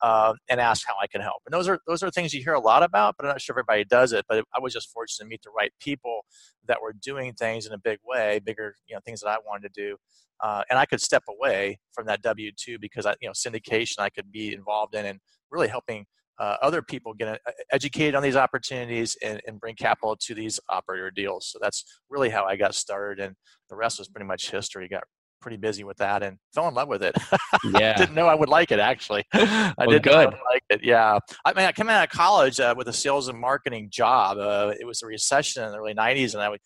Uh, 0.01 0.33
and 0.49 0.59
ask 0.59 0.87
how 0.87 0.95
I 0.99 1.05
can 1.05 1.21
help. 1.21 1.43
And 1.45 1.53
those 1.53 1.67
are 1.67 1.79
those 1.85 2.01
are 2.01 2.09
things 2.09 2.33
you 2.33 2.41
hear 2.43 2.53
a 2.53 2.59
lot 2.59 2.81
about, 2.81 3.15
but 3.17 3.25
I'm 3.25 3.33
not 3.33 3.41
sure 3.41 3.53
everybody 3.53 3.83
does 3.85 4.13
it. 4.13 4.25
But 4.27 4.43
I 4.55 4.59
was 4.59 4.73
just 4.73 4.89
fortunate 4.91 5.25
to 5.25 5.29
meet 5.29 5.43
the 5.43 5.51
right 5.51 5.71
people 5.79 6.25
that 6.67 6.81
were 6.81 6.93
doing 6.93 7.33
things 7.33 7.67
in 7.67 7.73
a 7.73 7.77
big 7.77 7.99
way, 8.03 8.39
bigger 8.43 8.75
you 8.87 8.95
know 8.95 9.01
things 9.05 9.21
that 9.21 9.29
I 9.29 9.37
wanted 9.45 9.71
to 9.71 9.81
do, 9.81 9.97
uh, 10.39 10.63
and 10.71 10.79
I 10.79 10.85
could 10.87 11.01
step 11.01 11.23
away 11.29 11.79
from 11.93 12.07
that 12.07 12.23
W 12.23 12.51
two 12.57 12.79
because 12.79 13.05
I 13.05 13.15
you 13.21 13.27
know 13.29 13.33
syndication 13.33 13.99
I 13.99 14.09
could 14.09 14.31
be 14.31 14.53
involved 14.53 14.95
in 14.95 15.05
and 15.05 15.19
really 15.51 15.67
helping 15.67 16.05
uh, 16.41 16.57
other 16.63 16.81
people 16.81 17.13
get 17.13 17.27
uh, 17.27 17.51
educated 17.71 18.15
on 18.15 18.23
these 18.23 18.35
opportunities 18.35 19.15
and, 19.23 19.39
and, 19.45 19.59
bring 19.59 19.75
capital 19.75 20.15
to 20.15 20.33
these 20.33 20.59
operator 20.69 21.11
deals. 21.11 21.45
So 21.47 21.59
that's 21.61 21.85
really 22.09 22.29
how 22.29 22.45
I 22.45 22.55
got 22.55 22.73
started, 22.73 23.23
and 23.23 23.35
the 23.69 23.75
rest 23.75 23.99
was 23.99 24.07
pretty 24.07 24.25
much 24.25 24.49
history. 24.49 24.87
Got 24.87 25.03
pretty 25.41 25.57
busy 25.57 25.83
with 25.83 25.97
that 25.97 26.23
and 26.23 26.37
fell 26.53 26.67
in 26.67 26.73
love 26.73 26.87
with 26.87 27.03
it. 27.03 27.15
Yeah, 27.63 27.95
didn't 27.95 28.15
know 28.15 28.25
I 28.25 28.33
would 28.33 28.49
like 28.49 28.71
it 28.71 28.79
actually. 28.79 29.23
I 29.33 29.73
well, 29.77 29.87
didn't 29.87 30.03
good. 30.03 30.33
like 30.51 30.63
it. 30.69 30.83
Yeah, 30.83 31.19
I 31.45 31.53
mean, 31.53 31.65
I 31.65 31.71
came 31.71 31.89
out 31.89 32.03
of 32.03 32.09
college 32.09 32.59
uh, 32.59 32.73
with 32.75 32.87
a 32.87 32.93
sales 32.93 33.27
and 33.27 33.39
marketing 33.39 33.89
job. 33.91 34.37
Uh, 34.37 34.73
it 34.79 34.85
was 34.85 35.01
a 35.03 35.05
recession 35.05 35.63
in 35.63 35.71
the 35.71 35.77
early 35.77 35.93
'90s, 35.93 36.33
and 36.33 36.41
I 36.41 36.49
would. 36.49 36.59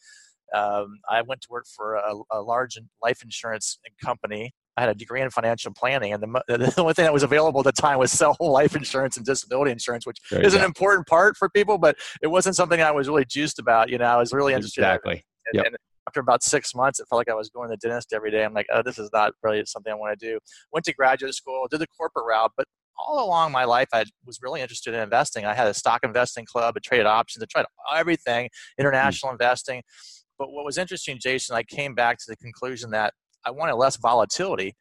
Um, 0.53 0.99
I 1.09 1.21
went 1.23 1.41
to 1.41 1.47
work 1.49 1.65
for 1.75 1.95
a, 1.95 2.13
a 2.31 2.41
large 2.41 2.77
life 3.01 3.23
insurance 3.23 3.79
company 4.01 4.53
I 4.77 4.81
had 4.81 4.89
a 4.89 4.93
degree 4.93 5.21
in 5.21 5.29
financial 5.29 5.71
planning, 5.73 6.13
and 6.13 6.21
the, 6.21 6.43
the 6.47 6.81
only 6.81 6.93
thing 6.93 7.03
that 7.03 7.13
was 7.13 7.23
available 7.23 7.61
at 7.61 7.75
the 7.75 7.81
time 7.81 7.97
was 7.97 8.11
sell 8.11 8.35
life 8.39 8.75
insurance 8.75 9.17
and 9.17 9.25
disability 9.25 9.71
insurance, 9.71 10.05
which 10.05 10.17
is 10.31 10.53
an 10.53 10.63
important 10.63 11.07
part 11.07 11.37
for 11.37 11.49
people, 11.49 11.77
but 11.77 11.97
it 12.21 12.27
wasn't 12.27 12.55
something 12.55 12.81
I 12.81 12.91
was 12.91 13.07
really 13.07 13.25
juiced 13.25 13.59
about. 13.59 13.89
You 13.89 13.97
know, 13.97 14.05
I 14.05 14.17
was 14.17 14.33
really 14.33 14.53
interested. 14.53 14.81
Exactly. 14.81 15.23
In, 15.53 15.59
yep. 15.59 15.65
and 15.67 15.75
after 16.07 16.19
about 16.19 16.43
six 16.43 16.75
months, 16.75 16.99
it 16.99 17.07
felt 17.09 17.19
like 17.19 17.29
I 17.29 17.35
was 17.35 17.49
going 17.49 17.69
to 17.69 17.77
the 17.79 17.87
dentist 17.87 18.13
every 18.13 18.31
day. 18.31 18.43
I'm 18.43 18.53
like, 18.53 18.67
oh, 18.73 18.81
this 18.83 18.99
is 18.99 19.09
not 19.13 19.33
really 19.43 19.63
something 19.65 19.91
I 19.91 19.95
want 19.95 20.17
to 20.19 20.25
do. 20.25 20.39
Went 20.71 20.85
to 20.85 20.93
graduate 20.93 21.33
school, 21.33 21.67
did 21.69 21.79
the 21.79 21.87
corporate 21.87 22.25
route, 22.27 22.51
but 22.55 22.67
all 22.97 23.25
along 23.25 23.51
my 23.51 23.65
life, 23.65 23.89
I 23.93 24.05
was 24.25 24.39
really 24.41 24.61
interested 24.61 24.93
in 24.93 25.01
investing. 25.01 25.45
I 25.45 25.53
had 25.53 25.67
a 25.67 25.73
stock 25.73 26.01
investing 26.03 26.45
club, 26.45 26.77
a 26.77 26.79
traded 26.79 27.05
options, 27.05 27.43
I 27.43 27.47
tried 27.51 27.65
everything, 27.93 28.49
international 28.77 29.29
mm-hmm. 29.29 29.41
investing. 29.41 29.83
But 30.37 30.51
what 30.51 30.65
was 30.65 30.77
interesting, 30.77 31.17
Jason, 31.21 31.55
I 31.55 31.63
came 31.63 31.95
back 31.95 32.17
to 32.17 32.25
the 32.27 32.35
conclusion 32.37 32.91
that 32.91 33.13
I 33.45 33.51
wanted 33.51 33.75
less 33.75 33.97
volatility 33.97 34.75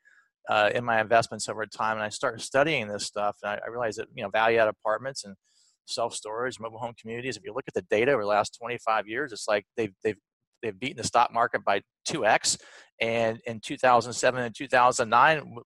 uh, 0.48 0.70
in 0.74 0.84
my 0.84 1.00
investments 1.00 1.48
over 1.48 1.64
time. 1.66 1.96
And 1.96 2.02
I 2.04 2.08
started 2.08 2.40
studying 2.40 2.88
this 2.88 3.04
stuff, 3.04 3.36
and 3.42 3.52
I, 3.52 3.60
I 3.66 3.70
realized 3.70 3.98
that 3.98 4.08
you 4.14 4.22
know 4.22 4.30
value 4.30 4.58
add 4.58 4.68
apartments 4.68 5.24
and 5.24 5.36
self 5.86 6.14
storage, 6.14 6.58
mobile 6.60 6.78
home 6.78 6.94
communities. 7.00 7.36
If 7.36 7.44
you 7.44 7.52
look 7.54 7.64
at 7.68 7.74
the 7.74 7.82
data 7.82 8.12
over 8.12 8.22
the 8.22 8.28
last 8.28 8.56
25 8.60 9.06
years, 9.06 9.32
it's 9.32 9.46
like 9.48 9.64
they've 9.76 9.94
they've 10.02 10.16
they've 10.64 10.78
beaten 10.78 10.96
the 10.96 11.04
stock 11.04 11.32
market 11.32 11.64
by 11.64 11.82
2x. 12.08 12.58
And 13.00 13.40
in 13.46 13.60
2007 13.60 14.40
and 14.40 14.54
2009, 14.54 15.56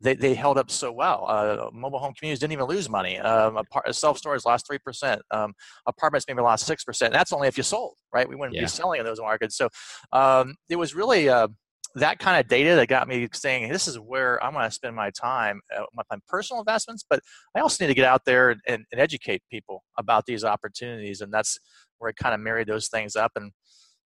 they, 0.00 0.14
they 0.14 0.34
held 0.34 0.58
up 0.58 0.70
so 0.70 0.92
well. 0.92 1.24
Uh, 1.28 1.70
mobile 1.72 1.98
home 1.98 2.12
communities 2.18 2.40
didn't 2.40 2.52
even 2.52 2.66
lose 2.66 2.88
money. 2.88 3.18
Um, 3.18 3.60
self 3.90 4.18
storage 4.18 4.44
lost 4.44 4.68
3%. 4.70 5.20
Um, 5.30 5.54
apartments 5.86 6.26
maybe 6.28 6.42
lost 6.42 6.68
6%. 6.68 7.12
that's 7.12 7.32
only 7.32 7.48
if 7.48 7.56
you 7.56 7.62
sold, 7.62 7.94
right? 8.12 8.28
We 8.28 8.36
wouldn't 8.36 8.54
yeah. 8.54 8.62
be 8.62 8.68
selling 8.68 9.00
in 9.00 9.06
those 9.06 9.20
markets. 9.20 9.56
So 9.56 9.68
um, 10.12 10.54
it 10.68 10.76
was 10.76 10.94
really. 10.94 11.28
Uh, 11.28 11.48
that 11.96 12.18
kind 12.18 12.40
of 12.40 12.48
data 12.48 12.74
that 12.74 12.88
got 12.88 13.06
me 13.06 13.28
saying 13.32 13.70
this 13.70 13.86
is 13.86 14.00
where 14.00 14.42
I'm 14.42 14.52
going 14.52 14.64
to 14.64 14.70
spend 14.70 14.96
my 14.96 15.10
time, 15.10 15.60
uh, 15.76 15.84
my, 15.94 16.02
my, 16.10 16.16
personal 16.26 16.60
investments, 16.60 17.04
but 17.08 17.20
I 17.54 17.60
also 17.60 17.84
need 17.84 17.88
to 17.88 17.94
get 17.94 18.04
out 18.04 18.22
there 18.26 18.50
and, 18.50 18.60
and, 18.66 18.84
and, 18.90 19.00
educate 19.00 19.42
people 19.48 19.84
about 19.96 20.26
these 20.26 20.42
opportunities, 20.42 21.20
and 21.20 21.32
that's 21.32 21.56
where 21.98 22.10
I 22.10 22.20
kind 22.20 22.34
of 22.34 22.40
married 22.40 22.66
those 22.66 22.88
things 22.88 23.14
up 23.14 23.30
and 23.36 23.52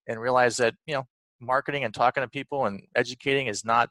and 0.06 0.20
realize 0.20 0.56
that 0.58 0.74
you 0.86 0.94
know 0.94 1.04
marketing 1.40 1.84
and 1.84 1.92
talking 1.92 2.22
to 2.22 2.28
people 2.28 2.66
and 2.66 2.82
educating 2.94 3.46
is 3.46 3.64
not 3.64 3.90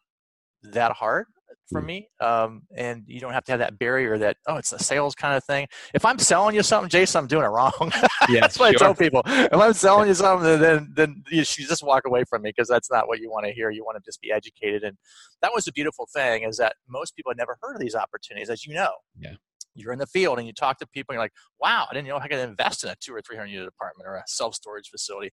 that 0.63 0.91
hard 0.91 1.27
for 1.69 1.81
mm. 1.81 1.85
me. 1.85 2.09
Um, 2.19 2.63
and 2.75 3.03
you 3.07 3.19
don't 3.19 3.33
have 3.33 3.43
to 3.45 3.51
have 3.51 3.59
that 3.59 3.77
barrier 3.79 4.17
that, 4.17 4.37
oh, 4.47 4.55
it's 4.55 4.73
a 4.73 4.79
sales 4.79 5.15
kind 5.15 5.35
of 5.35 5.43
thing. 5.43 5.67
If 5.93 6.05
I'm 6.05 6.19
selling 6.19 6.55
you 6.55 6.63
something, 6.63 6.89
Jason, 6.89 7.19
I'm 7.19 7.27
doing 7.27 7.43
it 7.43 7.49
wrong. 7.49 7.71
Yeah, 8.27 8.39
that's 8.39 8.57
what 8.57 8.71
sure. 8.71 8.87
I 8.87 8.87
tell 8.87 8.95
people. 8.95 9.21
If 9.27 9.53
I'm 9.53 9.73
selling 9.73 10.07
you 10.07 10.15
something, 10.15 10.59
then, 10.59 10.91
then 10.95 11.23
you 11.29 11.43
should 11.43 11.67
just 11.67 11.83
walk 11.83 12.07
away 12.07 12.23
from 12.27 12.41
me 12.41 12.49
because 12.49 12.67
that's 12.67 12.89
not 12.89 13.07
what 13.07 13.19
you 13.19 13.29
want 13.29 13.45
to 13.45 13.51
hear. 13.51 13.69
You 13.69 13.85
want 13.85 13.97
to 13.97 14.03
just 14.03 14.19
be 14.19 14.31
educated. 14.31 14.81
And 14.83 14.97
that 15.43 15.51
was 15.53 15.65
the 15.65 15.71
beautiful 15.71 16.07
thing 16.11 16.41
is 16.41 16.57
that 16.57 16.75
most 16.89 17.15
people 17.15 17.29
had 17.29 17.37
never 17.37 17.59
heard 17.61 17.75
of 17.75 17.81
these 17.81 17.93
opportunities, 17.93 18.49
as 18.49 18.65
you 18.65 18.73
know. 18.73 18.89
Yeah 19.19 19.35
you're 19.75 19.93
in 19.93 19.99
the 19.99 20.07
field 20.07 20.39
and 20.39 20.47
you 20.47 20.53
talk 20.53 20.79
to 20.79 20.87
people 20.87 21.13
and 21.13 21.17
you're 21.17 21.23
like, 21.23 21.33
wow, 21.59 21.85
I 21.89 21.93
didn't 21.93 22.07
know 22.07 22.17
I 22.17 22.27
could 22.27 22.39
invest 22.39 22.83
in 22.83 22.89
a 22.89 22.95
two 22.99 23.13
or 23.13 23.21
300 23.21 23.49
unit 23.49 23.67
apartment 23.67 24.07
or 24.07 24.15
a 24.15 24.23
self 24.27 24.55
storage 24.55 24.89
facility. 24.89 25.31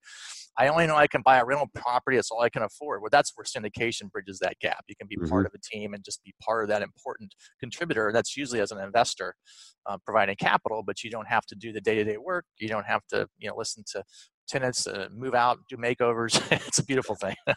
I 0.58 0.68
only 0.68 0.86
know 0.86 0.96
I 0.96 1.06
can 1.06 1.22
buy 1.22 1.38
a 1.38 1.44
rental 1.44 1.68
property. 1.74 2.16
That's 2.16 2.30
all 2.30 2.42
I 2.42 2.50
can 2.50 2.62
afford. 2.62 3.00
Well, 3.00 3.08
that's 3.10 3.32
where 3.34 3.44
syndication 3.44 4.10
bridges 4.10 4.38
that 4.40 4.58
gap. 4.60 4.84
You 4.88 4.96
can 4.96 5.08
be 5.08 5.16
mm-hmm. 5.16 5.28
part 5.28 5.46
of 5.46 5.52
a 5.54 5.58
team 5.58 5.94
and 5.94 6.04
just 6.04 6.22
be 6.24 6.34
part 6.42 6.64
of 6.64 6.68
that 6.68 6.82
important 6.82 7.34
contributor. 7.60 8.10
That's 8.12 8.36
usually 8.36 8.60
as 8.60 8.72
an 8.72 8.78
investor 8.78 9.34
uh, 9.86 9.98
providing 10.04 10.36
capital, 10.36 10.82
but 10.84 11.02
you 11.02 11.10
don't 11.10 11.28
have 11.28 11.46
to 11.46 11.54
do 11.54 11.72
the 11.72 11.80
day 11.80 11.94
to 11.96 12.04
day 12.04 12.18
work. 12.18 12.44
You 12.58 12.68
don't 12.68 12.86
have 12.86 13.02
to, 13.10 13.26
you 13.38 13.48
know, 13.48 13.56
listen 13.56 13.84
to 13.92 14.02
tenants 14.48 14.86
uh, 14.86 15.08
move 15.14 15.34
out, 15.34 15.58
do 15.68 15.76
makeovers. 15.76 16.40
it's 16.66 16.78
a 16.78 16.84
beautiful 16.84 17.14
thing. 17.14 17.34
yeah. 17.46 17.54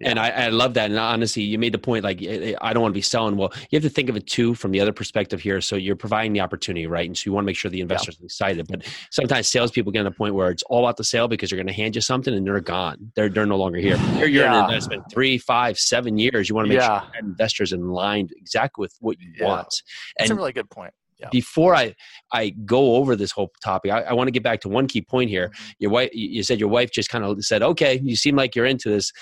And 0.00 0.18
I, 0.18 0.28
I, 0.30 0.48
love 0.48 0.74
that. 0.74 0.90
And 0.90 0.98
honestly, 0.98 1.42
you 1.42 1.58
made 1.58 1.72
the 1.72 1.78
point 1.78 2.04
like 2.04 2.22
I 2.22 2.72
don't 2.72 2.82
want 2.82 2.92
to 2.92 2.98
be 2.98 3.02
selling. 3.02 3.36
Well, 3.36 3.52
you 3.70 3.76
have 3.76 3.82
to 3.82 3.90
think 3.90 4.08
of 4.08 4.16
it 4.16 4.26
too 4.26 4.54
from 4.54 4.70
the 4.70 4.80
other 4.80 4.92
perspective 4.92 5.40
here. 5.40 5.60
So 5.60 5.76
you're 5.76 5.96
providing 5.96 6.32
the 6.32 6.40
opportunity, 6.40 6.86
right? 6.86 7.06
And 7.06 7.16
so 7.16 7.24
you 7.26 7.32
want 7.32 7.44
to 7.44 7.46
make 7.46 7.56
sure 7.56 7.70
the 7.70 7.80
investors 7.80 8.16
yeah. 8.18 8.24
are 8.24 8.26
excited. 8.26 8.66
But 8.68 8.86
sometimes 9.10 9.48
salespeople 9.48 9.92
get 9.92 10.04
to 10.04 10.04
the 10.04 10.10
point 10.10 10.34
where 10.34 10.50
it's 10.50 10.62
all 10.64 10.84
about 10.84 10.96
the 10.96 11.04
sale 11.04 11.28
because 11.28 11.50
they're 11.50 11.56
going 11.56 11.66
to 11.66 11.72
hand 11.72 11.94
you 11.94 12.00
something 12.00 12.34
and 12.34 12.46
they're 12.46 12.60
gone. 12.60 13.12
They're 13.16 13.28
they're 13.28 13.46
no 13.46 13.56
longer 13.56 13.78
here. 13.78 13.96
You're, 14.16 14.28
you're 14.28 14.44
yeah. 14.44 14.58
an 14.58 14.64
investment 14.66 15.04
three, 15.10 15.38
five, 15.38 15.78
seven 15.78 16.18
years. 16.18 16.48
You 16.48 16.54
want 16.54 16.68
to 16.68 16.74
make 16.74 16.82
sure 16.82 17.02
investors 17.20 17.72
in 17.72 17.88
line 17.88 18.28
exactly 18.36 18.82
with 18.82 18.94
what 19.00 19.18
you 19.20 19.32
want. 19.44 19.82
That's 20.18 20.30
and, 20.30 20.32
a 20.32 20.34
really 20.34 20.52
good 20.52 20.70
point 20.70 20.92
yeah. 21.18 21.28
before 21.30 21.74
I 21.74 21.94
I 22.32 22.50
go 22.50 22.96
over 22.96 23.16
this 23.16 23.30
whole 23.30 23.50
topic, 23.62 23.90
I, 23.90 24.02
I 24.02 24.12
want 24.12 24.28
to 24.28 24.32
get 24.32 24.42
back 24.42 24.60
to 24.60 24.68
one 24.68 24.86
key 24.86 25.02
point 25.02 25.30
here. 25.30 25.48
Mm-hmm. 25.48 25.70
Your 25.78 25.90
wife, 25.90 26.10
you 26.12 26.42
said 26.42 26.60
your 26.60 26.68
wife 26.68 26.90
just 26.90 27.08
kind 27.08 27.24
of 27.24 27.42
said, 27.44 27.62
"Okay, 27.62 28.00
you 28.02 28.16
seem 28.16 28.36
like 28.36 28.54
you're 28.54 28.66
into 28.66 28.88
this. 28.88 29.12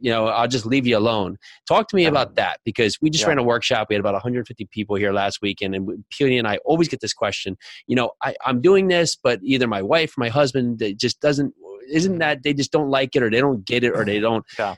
You 0.00 0.10
know, 0.10 0.26
I'll 0.26 0.48
just 0.48 0.66
leave 0.66 0.86
you 0.86 0.96
alone." 0.96 1.36
Talk 1.68 1.88
to 1.88 1.96
me 1.96 2.06
about 2.06 2.36
that 2.36 2.60
because 2.64 2.98
we 3.00 3.10
just 3.10 3.22
yeah. 3.22 3.28
ran 3.28 3.38
a 3.38 3.42
workshop. 3.42 3.86
We 3.88 3.94
had 3.94 4.00
about 4.00 4.14
150 4.14 4.66
people 4.70 4.96
here 4.96 5.12
last 5.12 5.40
weekend, 5.42 5.74
and 5.74 6.04
Pili 6.12 6.38
and 6.38 6.46
I 6.46 6.58
always 6.64 6.88
get 6.88 7.00
this 7.00 7.14
question. 7.14 7.56
You 7.86 7.96
know, 7.96 8.10
I, 8.22 8.34
I'm 8.44 8.60
doing 8.60 8.88
this, 8.88 9.16
but 9.16 9.40
either 9.42 9.66
my 9.66 9.82
wife 9.82 10.16
or 10.16 10.20
my 10.20 10.28
husband 10.28 10.82
just 10.96 11.20
doesn't 11.20 11.54
isn't 11.90 12.18
that 12.18 12.42
they 12.42 12.54
just 12.54 12.70
don't 12.70 12.88
like 12.88 13.16
it 13.16 13.22
or 13.22 13.30
they 13.30 13.40
don't 13.40 13.64
get 13.64 13.82
it 13.82 13.90
or 13.90 14.04
they 14.04 14.20
don't 14.20 14.44
yeah 14.58 14.76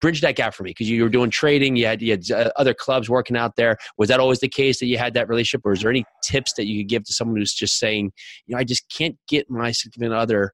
bridge 0.00 0.20
that 0.20 0.36
gap 0.36 0.54
for 0.54 0.62
me 0.62 0.70
because 0.70 0.88
you 0.88 1.02
were 1.02 1.08
doing 1.08 1.30
trading 1.30 1.76
you 1.76 1.86
had, 1.86 2.02
you 2.02 2.12
had 2.12 2.30
uh, 2.30 2.50
other 2.56 2.74
clubs 2.74 3.08
working 3.08 3.36
out 3.36 3.56
there 3.56 3.76
was 3.96 4.08
that 4.08 4.20
always 4.20 4.40
the 4.40 4.48
case 4.48 4.78
that 4.78 4.86
you 4.86 4.98
had 4.98 5.14
that 5.14 5.28
relationship 5.28 5.64
or 5.64 5.72
is 5.72 5.80
there 5.80 5.90
any 5.90 6.04
tips 6.22 6.52
that 6.54 6.66
you 6.66 6.82
could 6.82 6.88
give 6.88 7.04
to 7.04 7.12
someone 7.12 7.36
who's 7.36 7.54
just 7.54 7.78
saying 7.78 8.12
you 8.46 8.54
know 8.54 8.58
i 8.58 8.64
just 8.64 8.88
can't 8.88 9.16
get 9.28 9.48
my 9.50 9.70
significant 9.72 10.14
other 10.14 10.52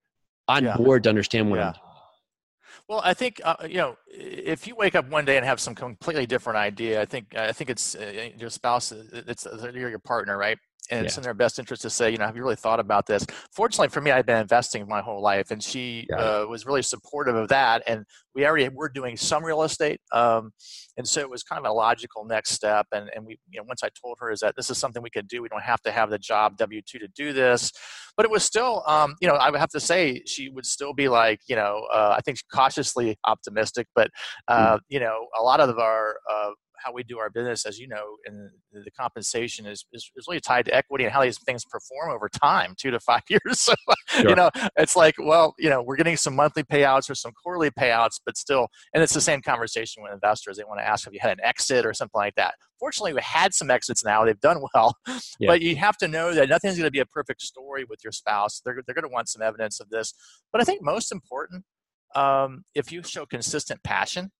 on 0.48 0.64
yeah. 0.64 0.76
board 0.76 1.02
to 1.02 1.08
understand 1.08 1.50
what 1.50 1.58
yeah. 1.58 1.68
i'm 1.68 1.72
doing 1.72 1.84
well, 2.90 3.02
I 3.04 3.14
think 3.14 3.40
uh, 3.44 3.54
you 3.68 3.76
know 3.76 3.96
if 4.08 4.66
you 4.66 4.74
wake 4.74 4.96
up 4.96 5.08
one 5.08 5.24
day 5.24 5.36
and 5.36 5.46
have 5.46 5.60
some 5.60 5.76
completely 5.76 6.26
different 6.26 6.56
idea. 6.56 7.00
I 7.00 7.04
think 7.04 7.36
I 7.36 7.52
think 7.52 7.70
it's 7.70 7.94
uh, 7.94 8.30
your 8.36 8.50
spouse. 8.50 8.90
It's 8.90 9.46
you're 9.72 9.90
your 9.90 10.00
partner, 10.00 10.36
right? 10.36 10.58
And 10.90 11.00
yeah. 11.00 11.06
it's 11.06 11.16
in 11.16 11.22
their 11.22 11.34
best 11.34 11.58
interest 11.58 11.82
to 11.82 11.90
say, 11.90 12.10
you 12.10 12.18
know, 12.18 12.26
have 12.26 12.36
you 12.36 12.42
really 12.42 12.56
thought 12.56 12.80
about 12.80 13.06
this? 13.06 13.26
Fortunately 13.52 13.88
for 13.88 14.00
me, 14.00 14.10
I've 14.10 14.26
been 14.26 14.40
investing 14.40 14.86
my 14.88 15.00
whole 15.00 15.22
life, 15.22 15.50
and 15.50 15.62
she 15.62 16.06
yeah. 16.10 16.16
uh, 16.16 16.46
was 16.46 16.66
really 16.66 16.82
supportive 16.82 17.36
of 17.36 17.48
that. 17.48 17.82
And 17.86 18.04
we 18.34 18.46
already 18.46 18.68
were 18.68 18.88
doing 18.88 19.16
some 19.16 19.44
real 19.44 19.62
estate, 19.62 20.00
um, 20.12 20.52
and 20.96 21.06
so 21.06 21.20
it 21.20 21.30
was 21.30 21.42
kind 21.42 21.64
of 21.64 21.70
a 21.70 21.72
logical 21.72 22.24
next 22.24 22.50
step. 22.50 22.86
And 22.92 23.10
and 23.14 23.24
we, 23.24 23.38
you 23.50 23.60
know, 23.60 23.64
once 23.66 23.82
I 23.82 23.88
told 24.00 24.18
her 24.20 24.30
is 24.30 24.40
that 24.40 24.54
this 24.56 24.70
is 24.70 24.78
something 24.78 25.02
we 25.02 25.10
could 25.10 25.28
do, 25.28 25.42
we 25.42 25.48
don't 25.48 25.62
have 25.62 25.80
to 25.82 25.90
have 25.90 26.10
the 26.10 26.18
job 26.18 26.56
W 26.56 26.80
two 26.86 26.98
to 26.98 27.08
do 27.08 27.32
this. 27.32 27.72
But 28.16 28.26
it 28.26 28.30
was 28.30 28.44
still, 28.44 28.82
um, 28.86 29.14
you 29.20 29.28
know, 29.28 29.34
I 29.34 29.50
would 29.50 29.60
have 29.60 29.70
to 29.70 29.80
say 29.80 30.22
she 30.26 30.48
would 30.50 30.66
still 30.66 30.92
be 30.92 31.08
like, 31.08 31.40
you 31.48 31.56
know, 31.56 31.86
uh, 31.92 32.14
I 32.16 32.20
think 32.20 32.38
cautiously 32.52 33.16
optimistic, 33.24 33.86
but 33.94 34.10
uh, 34.48 34.76
mm. 34.76 34.80
you 34.88 35.00
know, 35.00 35.26
a 35.38 35.42
lot 35.42 35.60
of 35.60 35.78
our 35.78 36.16
uh, 36.30 36.50
how 36.82 36.92
we 36.92 37.02
do 37.02 37.18
our 37.18 37.30
business, 37.30 37.66
as 37.66 37.78
you 37.78 37.88
know, 37.88 38.16
and 38.26 38.50
the 38.72 38.90
compensation 38.90 39.66
is, 39.66 39.84
is, 39.92 40.10
is, 40.16 40.26
really 40.26 40.40
tied 40.40 40.64
to 40.64 40.74
equity 40.74 41.04
and 41.04 41.12
how 41.12 41.22
these 41.22 41.38
things 41.44 41.64
perform 41.64 42.10
over 42.10 42.28
time, 42.28 42.74
two 42.78 42.90
to 42.90 43.00
five 43.00 43.22
years. 43.30 43.60
So, 43.60 43.74
sure. 44.08 44.30
you 44.30 44.34
know, 44.34 44.50
it's 44.76 44.96
like, 44.96 45.14
well, 45.18 45.54
you 45.58 45.68
know, 45.70 45.82
we're 45.82 45.96
getting 45.96 46.16
some 46.16 46.34
monthly 46.34 46.62
payouts 46.62 47.10
or 47.10 47.14
some 47.14 47.32
quarterly 47.32 47.70
payouts, 47.70 48.20
but 48.24 48.36
still, 48.36 48.68
and 48.94 49.02
it's 49.02 49.14
the 49.14 49.20
same 49.20 49.42
conversation 49.42 50.02
with 50.02 50.12
investors. 50.12 50.56
They 50.56 50.64
want 50.64 50.80
to 50.80 50.86
ask 50.86 51.06
if 51.06 51.12
you 51.12 51.20
had 51.20 51.32
an 51.32 51.44
exit 51.44 51.86
or 51.86 51.92
something 51.94 52.18
like 52.18 52.34
that. 52.36 52.54
Fortunately, 52.78 53.12
we 53.12 53.20
had 53.22 53.52
some 53.52 53.70
exits 53.70 54.04
now. 54.04 54.24
They've 54.24 54.40
done 54.40 54.62
well, 54.74 54.96
yeah. 55.06 55.46
but 55.46 55.60
you 55.60 55.76
have 55.76 55.96
to 55.98 56.08
know 56.08 56.34
that 56.34 56.48
nothing's 56.48 56.76
going 56.76 56.86
to 56.86 56.90
be 56.90 57.00
a 57.00 57.06
perfect 57.06 57.42
story 57.42 57.84
with 57.88 58.00
your 58.02 58.12
spouse. 58.12 58.62
They're, 58.64 58.80
they're 58.86 58.94
going 58.94 59.08
to 59.08 59.12
want 59.12 59.28
some 59.28 59.42
evidence 59.42 59.80
of 59.80 59.90
this. 59.90 60.14
But 60.52 60.60
I 60.60 60.64
think 60.64 60.82
most 60.82 61.12
important, 61.12 61.64
um, 62.14 62.64
if 62.74 62.90
you 62.90 63.02
show 63.02 63.26
consistent 63.26 63.82
passion 63.84 64.30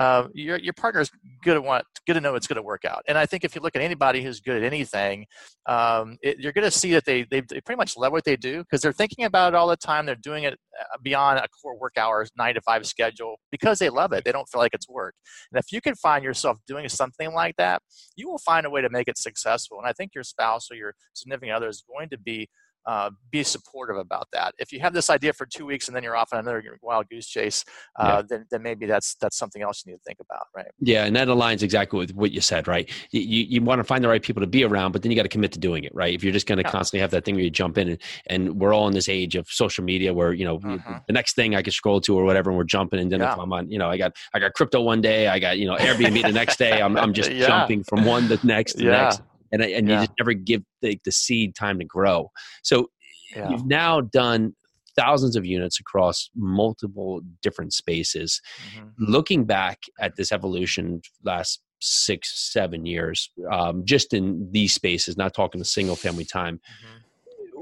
uh, 0.00 0.26
your 0.32 0.58
your 0.58 0.72
partner 0.72 1.00
is 1.00 1.10
good 1.44 1.54
to 1.54 1.60
want 1.60 1.84
good 2.06 2.14
to 2.14 2.20
know 2.20 2.34
it's 2.34 2.46
going 2.46 2.56
to 2.56 2.62
work 2.62 2.84
out. 2.84 3.02
And 3.06 3.18
I 3.18 3.26
think 3.26 3.44
if 3.44 3.54
you 3.54 3.60
look 3.60 3.76
at 3.76 3.82
anybody 3.82 4.22
who's 4.22 4.40
good 4.40 4.56
at 4.56 4.62
anything, 4.64 5.26
um, 5.66 6.16
it, 6.22 6.38
you're 6.40 6.52
going 6.52 6.64
to 6.64 6.70
see 6.70 6.92
that 6.92 7.04
they, 7.04 7.24
they, 7.30 7.40
they 7.42 7.60
pretty 7.60 7.76
much 7.76 7.96
love 7.96 8.10
what 8.10 8.24
they 8.24 8.36
do 8.36 8.62
because 8.62 8.80
they're 8.80 8.92
thinking 8.92 9.26
about 9.26 9.52
it 9.52 9.56
all 9.56 9.68
the 9.68 9.76
time. 9.76 10.06
They're 10.06 10.16
doing 10.16 10.44
it 10.44 10.54
uh, 10.80 10.96
beyond 11.02 11.38
a 11.38 11.46
core 11.48 11.78
work 11.78 11.98
hours 11.98 12.30
nine 12.36 12.54
to 12.54 12.60
five 12.62 12.86
schedule 12.86 13.38
because 13.50 13.78
they 13.78 13.90
love 13.90 14.12
it. 14.12 14.24
They 14.24 14.32
don't 14.32 14.48
feel 14.48 14.60
like 14.60 14.74
it's 14.74 14.88
work. 14.88 15.14
And 15.52 15.60
if 15.60 15.70
you 15.70 15.80
can 15.80 15.94
find 15.94 16.24
yourself 16.24 16.56
doing 16.66 16.88
something 16.88 17.32
like 17.32 17.56
that, 17.58 17.82
you 18.16 18.28
will 18.28 18.38
find 18.38 18.64
a 18.64 18.70
way 18.70 18.80
to 18.80 18.88
make 18.90 19.06
it 19.06 19.18
successful. 19.18 19.78
And 19.78 19.86
I 19.86 19.92
think 19.92 20.12
your 20.14 20.24
spouse 20.24 20.70
or 20.70 20.76
your 20.76 20.94
significant 21.12 21.52
other 21.52 21.68
is 21.68 21.84
going 21.86 22.08
to 22.08 22.18
be 22.18 22.48
uh, 22.86 23.10
be 23.30 23.42
supportive 23.42 23.96
about 23.96 24.28
that. 24.32 24.54
If 24.58 24.72
you 24.72 24.80
have 24.80 24.92
this 24.92 25.10
idea 25.10 25.32
for 25.32 25.46
two 25.46 25.66
weeks 25.66 25.88
and 25.88 25.96
then 25.96 26.02
you're 26.02 26.16
off 26.16 26.32
on 26.32 26.38
another 26.40 26.62
wild 26.82 27.08
goose 27.08 27.26
chase, 27.26 27.64
uh, 27.98 28.06
yeah. 28.06 28.22
then, 28.28 28.46
then 28.50 28.62
maybe 28.62 28.86
that's 28.86 29.14
that's 29.16 29.36
something 29.36 29.62
else 29.62 29.84
you 29.84 29.92
need 29.92 29.98
to 29.98 30.02
think 30.04 30.18
about, 30.20 30.46
right? 30.54 30.70
Yeah, 30.80 31.04
and 31.04 31.14
that 31.16 31.28
aligns 31.28 31.62
exactly 31.62 31.98
with 31.98 32.14
what 32.14 32.32
you 32.32 32.40
said, 32.40 32.66
right? 32.66 32.88
You, 33.10 33.20
you, 33.20 33.60
want 33.62 33.78
to 33.78 33.84
find 33.84 34.02
the 34.02 34.08
right 34.08 34.22
people 34.22 34.40
to 34.40 34.46
be 34.46 34.64
around, 34.64 34.92
but 34.92 35.02
then 35.02 35.12
you 35.12 35.16
got 35.16 35.22
to 35.22 35.28
commit 35.28 35.52
to 35.52 35.58
doing 35.58 35.84
it, 35.84 35.94
right? 35.94 36.14
If 36.14 36.24
you're 36.24 36.32
just 36.32 36.46
going 36.46 36.58
to 36.58 36.64
yeah. 36.64 36.70
constantly 36.70 37.00
have 37.00 37.10
that 37.10 37.24
thing 37.24 37.34
where 37.34 37.44
you 37.44 37.50
jump 37.50 37.76
in, 37.78 37.90
and, 37.90 37.98
and 38.26 38.58
we're 38.58 38.72
all 38.72 38.88
in 38.88 38.94
this 38.94 39.08
age 39.08 39.36
of 39.36 39.46
social 39.48 39.84
media 39.84 40.12
where 40.12 40.32
you 40.32 40.44
know 40.44 40.58
mm-hmm. 40.58 40.92
the 41.06 41.12
next 41.12 41.34
thing 41.34 41.54
I 41.54 41.62
can 41.62 41.72
scroll 41.72 42.00
to 42.02 42.16
or 42.16 42.24
whatever, 42.24 42.50
and 42.50 42.56
we're 42.56 42.64
jumping, 42.64 43.00
and 43.00 43.12
then 43.12 43.20
yeah. 43.20 43.32
if 43.32 43.38
I'm 43.38 43.52
on, 43.52 43.70
you 43.70 43.78
know, 43.78 43.90
I 43.90 43.98
got 43.98 44.16
I 44.34 44.38
got 44.38 44.54
crypto 44.54 44.80
one 44.80 45.00
day, 45.00 45.28
I 45.28 45.38
got 45.38 45.58
you 45.58 45.66
know 45.66 45.76
Airbnb 45.76 46.22
the 46.22 46.32
next 46.32 46.58
day, 46.58 46.80
I'm 46.80 46.96
I'm 46.96 47.12
just 47.12 47.30
jumping 47.46 47.84
from 47.84 48.04
one 48.04 48.28
to 48.28 48.36
the 48.36 48.46
next 48.46 48.74
to 48.74 48.84
the 48.84 48.90
next 48.90 49.22
and, 49.52 49.62
and 49.62 49.88
yeah. 49.88 50.00
you 50.00 50.06
just 50.06 50.18
never 50.18 50.32
give 50.32 50.62
the, 50.82 50.98
the 51.04 51.12
seed 51.12 51.54
time 51.54 51.78
to 51.78 51.84
grow. 51.84 52.30
So 52.62 52.90
yeah. 53.34 53.50
you've 53.50 53.66
now 53.66 54.00
done 54.00 54.54
thousands 54.96 55.36
of 55.36 55.46
units 55.46 55.80
across 55.80 56.30
multiple 56.34 57.20
different 57.42 57.72
spaces. 57.72 58.40
Mm-hmm. 58.76 58.86
Looking 58.98 59.44
back 59.44 59.78
at 60.00 60.16
this 60.16 60.32
evolution 60.32 61.00
last 61.24 61.60
six, 61.80 62.52
seven 62.52 62.84
years, 62.84 63.30
um, 63.50 63.84
just 63.84 64.12
in 64.12 64.48
these 64.50 64.74
spaces, 64.74 65.16
not 65.16 65.34
talking 65.34 65.58
the 65.58 65.64
single 65.64 65.96
family 65.96 66.24
time. 66.24 66.56
Mm-hmm. 66.56 66.96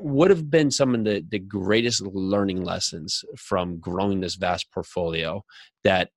What 0.01 0.31
have 0.31 0.49
been 0.51 0.71
some 0.71 0.95
of 0.95 1.05
the, 1.05 1.25
the 1.29 1.41
greatest 1.41 2.03
learning 2.03 2.63
lessons 2.65 3.25
from 3.37 3.79
growing 3.79 4.21
this 4.21 4.37
vast 4.37 4.71
portfolio 4.73 5.45
that 5.83 6.11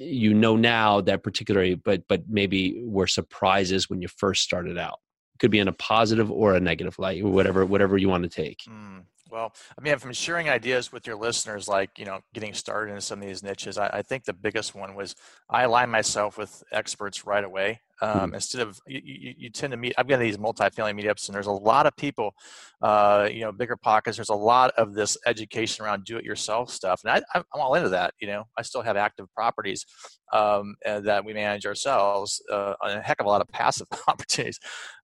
you 0.00 0.34
know 0.34 0.56
now 0.56 1.00
that 1.00 1.22
particularly 1.22 1.74
but 1.74 2.02
but 2.08 2.22
maybe 2.28 2.82
were 2.84 3.06
surprises 3.06 3.88
when 3.88 4.00
you 4.02 4.08
first 4.08 4.42
started 4.42 4.78
out 4.78 4.98
could 5.38 5.50
be 5.50 5.58
in 5.58 5.68
a 5.68 5.72
positive 5.72 6.30
or 6.30 6.54
a 6.54 6.60
negative 6.60 6.98
light 6.98 7.24
whatever 7.24 7.64
whatever 7.64 7.96
you 7.96 8.08
want 8.08 8.22
to 8.22 8.28
take 8.28 8.58
mm. 8.68 9.02
Well, 9.30 9.52
I 9.78 9.82
mean, 9.82 9.98
from 9.98 10.12
sharing 10.12 10.48
ideas 10.48 10.90
with 10.90 11.06
your 11.06 11.16
listeners, 11.16 11.68
like 11.68 11.98
you 11.98 12.06
know, 12.06 12.20
getting 12.32 12.54
started 12.54 12.94
in 12.94 13.00
some 13.00 13.20
of 13.20 13.28
these 13.28 13.42
niches, 13.42 13.76
I, 13.76 13.88
I 13.88 14.02
think 14.02 14.24
the 14.24 14.32
biggest 14.32 14.74
one 14.74 14.94
was 14.94 15.14
I 15.50 15.64
align 15.64 15.90
myself 15.90 16.38
with 16.38 16.62
experts 16.72 17.26
right 17.26 17.44
away. 17.44 17.80
Um, 18.00 18.10
mm-hmm. 18.10 18.34
Instead 18.34 18.62
of 18.62 18.78
you, 18.86 19.00
you, 19.04 19.34
you, 19.36 19.50
tend 19.50 19.72
to 19.72 19.76
meet, 19.76 19.94
I've 19.98 20.06
to 20.06 20.16
these 20.16 20.36
multifamily 20.36 20.98
meetups, 20.98 21.28
and 21.28 21.34
there's 21.34 21.46
a 21.46 21.52
lot 21.52 21.86
of 21.86 21.96
people, 21.96 22.34
uh, 22.82 23.28
you 23.30 23.40
know, 23.40 23.52
bigger 23.52 23.76
pockets. 23.76 24.16
There's 24.16 24.28
a 24.28 24.34
lot 24.34 24.70
of 24.76 24.94
this 24.94 25.16
education 25.26 25.84
around 25.84 26.04
do-it-yourself 26.04 26.70
stuff, 26.70 27.00
and 27.04 27.12
I, 27.12 27.22
I'm 27.34 27.60
all 27.60 27.74
into 27.74 27.88
that. 27.90 28.14
You 28.20 28.28
know, 28.28 28.44
I 28.56 28.62
still 28.62 28.82
have 28.82 28.96
active 28.96 29.26
properties 29.34 29.84
um, 30.32 30.76
that 30.84 31.24
we 31.24 31.34
manage 31.34 31.66
ourselves, 31.66 32.42
uh, 32.52 32.74
a 32.82 33.00
heck 33.00 33.20
of 33.20 33.26
a 33.26 33.28
lot 33.28 33.40
of 33.40 33.48
passive 33.48 33.88
opportunities, 34.08 34.60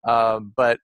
um, 0.06 0.52
but 0.56 0.78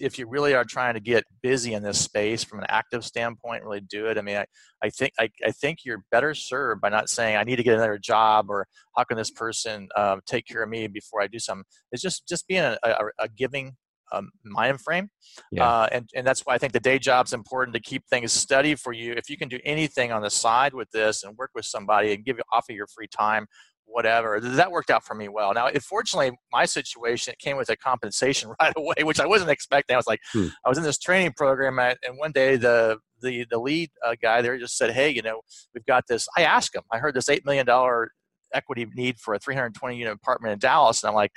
if 0.00 0.18
you 0.18 0.28
really 0.28 0.54
are 0.54 0.64
trying 0.64 0.94
to 0.94 1.00
get 1.00 1.24
busy 1.42 1.74
in 1.74 1.82
this 1.82 2.00
space 2.00 2.44
from 2.44 2.60
an 2.60 2.66
active 2.68 3.04
standpoint, 3.04 3.64
really 3.64 3.80
do 3.80 4.06
it. 4.06 4.18
I 4.18 4.22
mean, 4.22 4.36
I, 4.36 4.46
I 4.82 4.90
think 4.90 5.12
I, 5.18 5.28
I 5.44 5.50
think 5.50 5.80
you're 5.84 6.04
better 6.10 6.34
served 6.34 6.80
by 6.80 6.88
not 6.88 7.08
saying 7.08 7.36
I 7.36 7.44
need 7.44 7.56
to 7.56 7.62
get 7.62 7.74
another 7.74 7.98
job 7.98 8.46
or 8.48 8.66
how 8.96 9.04
can 9.04 9.16
this 9.16 9.30
person 9.30 9.88
um, 9.96 10.20
take 10.26 10.46
care 10.46 10.62
of 10.62 10.68
me 10.68 10.86
before 10.86 11.20
I 11.22 11.26
do 11.26 11.38
something. 11.38 11.64
It's 11.92 12.02
just 12.02 12.26
just 12.28 12.46
being 12.46 12.62
a, 12.62 12.78
a, 12.82 13.04
a 13.20 13.28
giving 13.28 13.76
um, 14.12 14.30
mind 14.44 14.80
frame, 14.80 15.08
yeah. 15.50 15.66
uh, 15.66 15.88
and 15.90 16.08
and 16.14 16.26
that's 16.26 16.42
why 16.42 16.54
I 16.54 16.58
think 16.58 16.72
the 16.72 16.80
day 16.80 16.98
job's 16.98 17.32
important 17.32 17.74
to 17.74 17.80
keep 17.80 18.04
things 18.06 18.32
steady 18.32 18.74
for 18.74 18.92
you. 18.92 19.12
If 19.12 19.28
you 19.28 19.36
can 19.36 19.48
do 19.48 19.58
anything 19.64 20.12
on 20.12 20.22
the 20.22 20.30
side 20.30 20.74
with 20.74 20.90
this 20.90 21.24
and 21.24 21.36
work 21.36 21.50
with 21.54 21.64
somebody 21.64 22.12
and 22.12 22.24
give 22.24 22.38
off 22.52 22.66
of 22.68 22.76
your 22.76 22.86
free 22.86 23.08
time 23.08 23.46
whatever. 23.86 24.40
That 24.40 24.70
worked 24.70 24.90
out 24.90 25.04
for 25.04 25.14
me 25.14 25.28
well. 25.28 25.54
Now, 25.54 25.68
fortunately, 25.80 26.36
my 26.52 26.64
situation 26.64 27.32
it 27.32 27.38
came 27.38 27.56
with 27.56 27.68
a 27.68 27.76
compensation 27.76 28.52
right 28.60 28.72
away, 28.76 29.02
which 29.02 29.20
I 29.20 29.26
wasn't 29.26 29.50
expecting. 29.50 29.94
I 29.94 29.98
was 29.98 30.06
like, 30.06 30.20
hmm. 30.32 30.48
I 30.64 30.68
was 30.68 30.78
in 30.78 30.84
this 30.84 30.98
training 30.98 31.32
program, 31.36 31.78
and 31.78 31.96
one 32.16 32.32
day 32.32 32.56
the 32.56 32.98
the 33.20 33.46
the 33.50 33.58
lead 33.58 33.90
uh, 34.04 34.14
guy 34.20 34.42
there 34.42 34.58
just 34.58 34.76
said, 34.76 34.90
"Hey, 34.90 35.10
you 35.10 35.22
know, 35.22 35.40
we've 35.74 35.86
got 35.86 36.04
this." 36.08 36.26
I 36.36 36.42
asked 36.42 36.74
him. 36.74 36.82
I 36.92 36.98
heard 36.98 37.14
this 37.14 37.28
eight 37.28 37.44
million 37.44 37.66
dollar 37.66 38.10
equity 38.52 38.86
need 38.94 39.18
for 39.18 39.34
a 39.34 39.38
320 39.38 39.96
unit 39.96 40.14
apartment 40.14 40.52
in 40.52 40.58
Dallas, 40.58 41.02
and 41.02 41.08
I'm 41.08 41.14
like, 41.14 41.32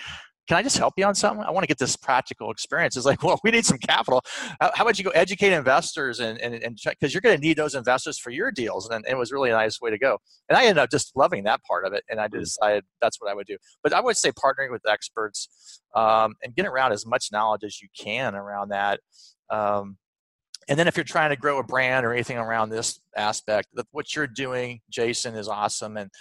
can 0.48 0.58
I 0.58 0.63
just 0.63 0.77
help 0.77 0.94
you 0.98 1.06
on 1.06 1.13
something? 1.13 1.46
I 1.46 1.51
want 1.51 1.63
to 1.63 1.68
get 1.68 1.77
this 1.77 1.96
practical 1.96 2.51
experience. 2.51 2.96
It's 2.96 3.06
like, 3.06 3.22
well, 3.27 3.39
we 3.44 3.51
need 3.51 3.66
some 3.66 3.77
capital. 3.77 4.24
How, 4.60 4.72
about 4.80 4.98
you 4.98 5.04
go 5.04 5.12
educate 5.12 5.54
investors 5.54 6.20
and, 6.20 6.39
and, 6.39 6.56
and 6.56 6.77
check, 6.77 6.98
because 7.00 7.13
you're 7.13 7.22
going 7.22 7.36
to 7.36 7.42
need 7.42 7.58
those 7.58 7.75
investors 7.75 8.18
for 8.18 8.32
your 8.32 8.51
deals. 8.51 8.89
And, 8.89 9.06
and, 9.06 9.18
it 9.18 9.18
was 9.18 9.32
really 9.32 9.50
a 9.50 9.54
nice 9.54 9.82
way 9.82 9.89
to 9.89 9.98
go. 9.98 10.20
And 10.48 10.58
I 10.58 10.63
ended 10.63 10.77
up 10.77 10.89
just 10.89 11.16
loving 11.16 11.44
that 11.44 11.62
part 11.63 11.86
of 11.86 11.94
it. 11.94 12.04
And 12.10 12.20
I 12.20 12.27
decided 12.27 12.86
that's 13.01 13.20
what 13.20 13.30
I 13.30 13.34
would 13.34 13.48
do. 13.48 13.58
But 13.84 13.94
I 13.94 14.00
would 14.00 14.18
say 14.18 14.32
partnering 14.32 14.72
with 14.72 14.88
experts 14.88 15.82
um, 15.96 16.36
and 16.44 16.56
getting 16.56 16.72
around 16.72 16.94
as 16.94 17.06
much 17.06 17.30
knowledge 17.32 17.63
as 17.63 17.82
you 17.82 17.89
can 17.98 18.36
around 18.36 18.70
that. 18.70 19.00
Um, 19.50 19.98
and 20.70 20.77
then 20.77 20.88
if 20.88 20.98
you're 20.98 21.06
trying 21.06 21.30
to 21.30 21.38
grow 21.38 21.60
a 21.60 21.63
brand 21.63 22.06
or 22.06 22.13
anything 22.13 22.38
around 22.38 22.70
this 22.70 23.00
aspect, 23.16 23.70
what 23.92 24.16
you're 24.16 24.27
doing, 24.27 24.82
Jason, 24.89 25.36
is 25.36 25.48
awesome. 25.48 25.96
And 25.96 26.12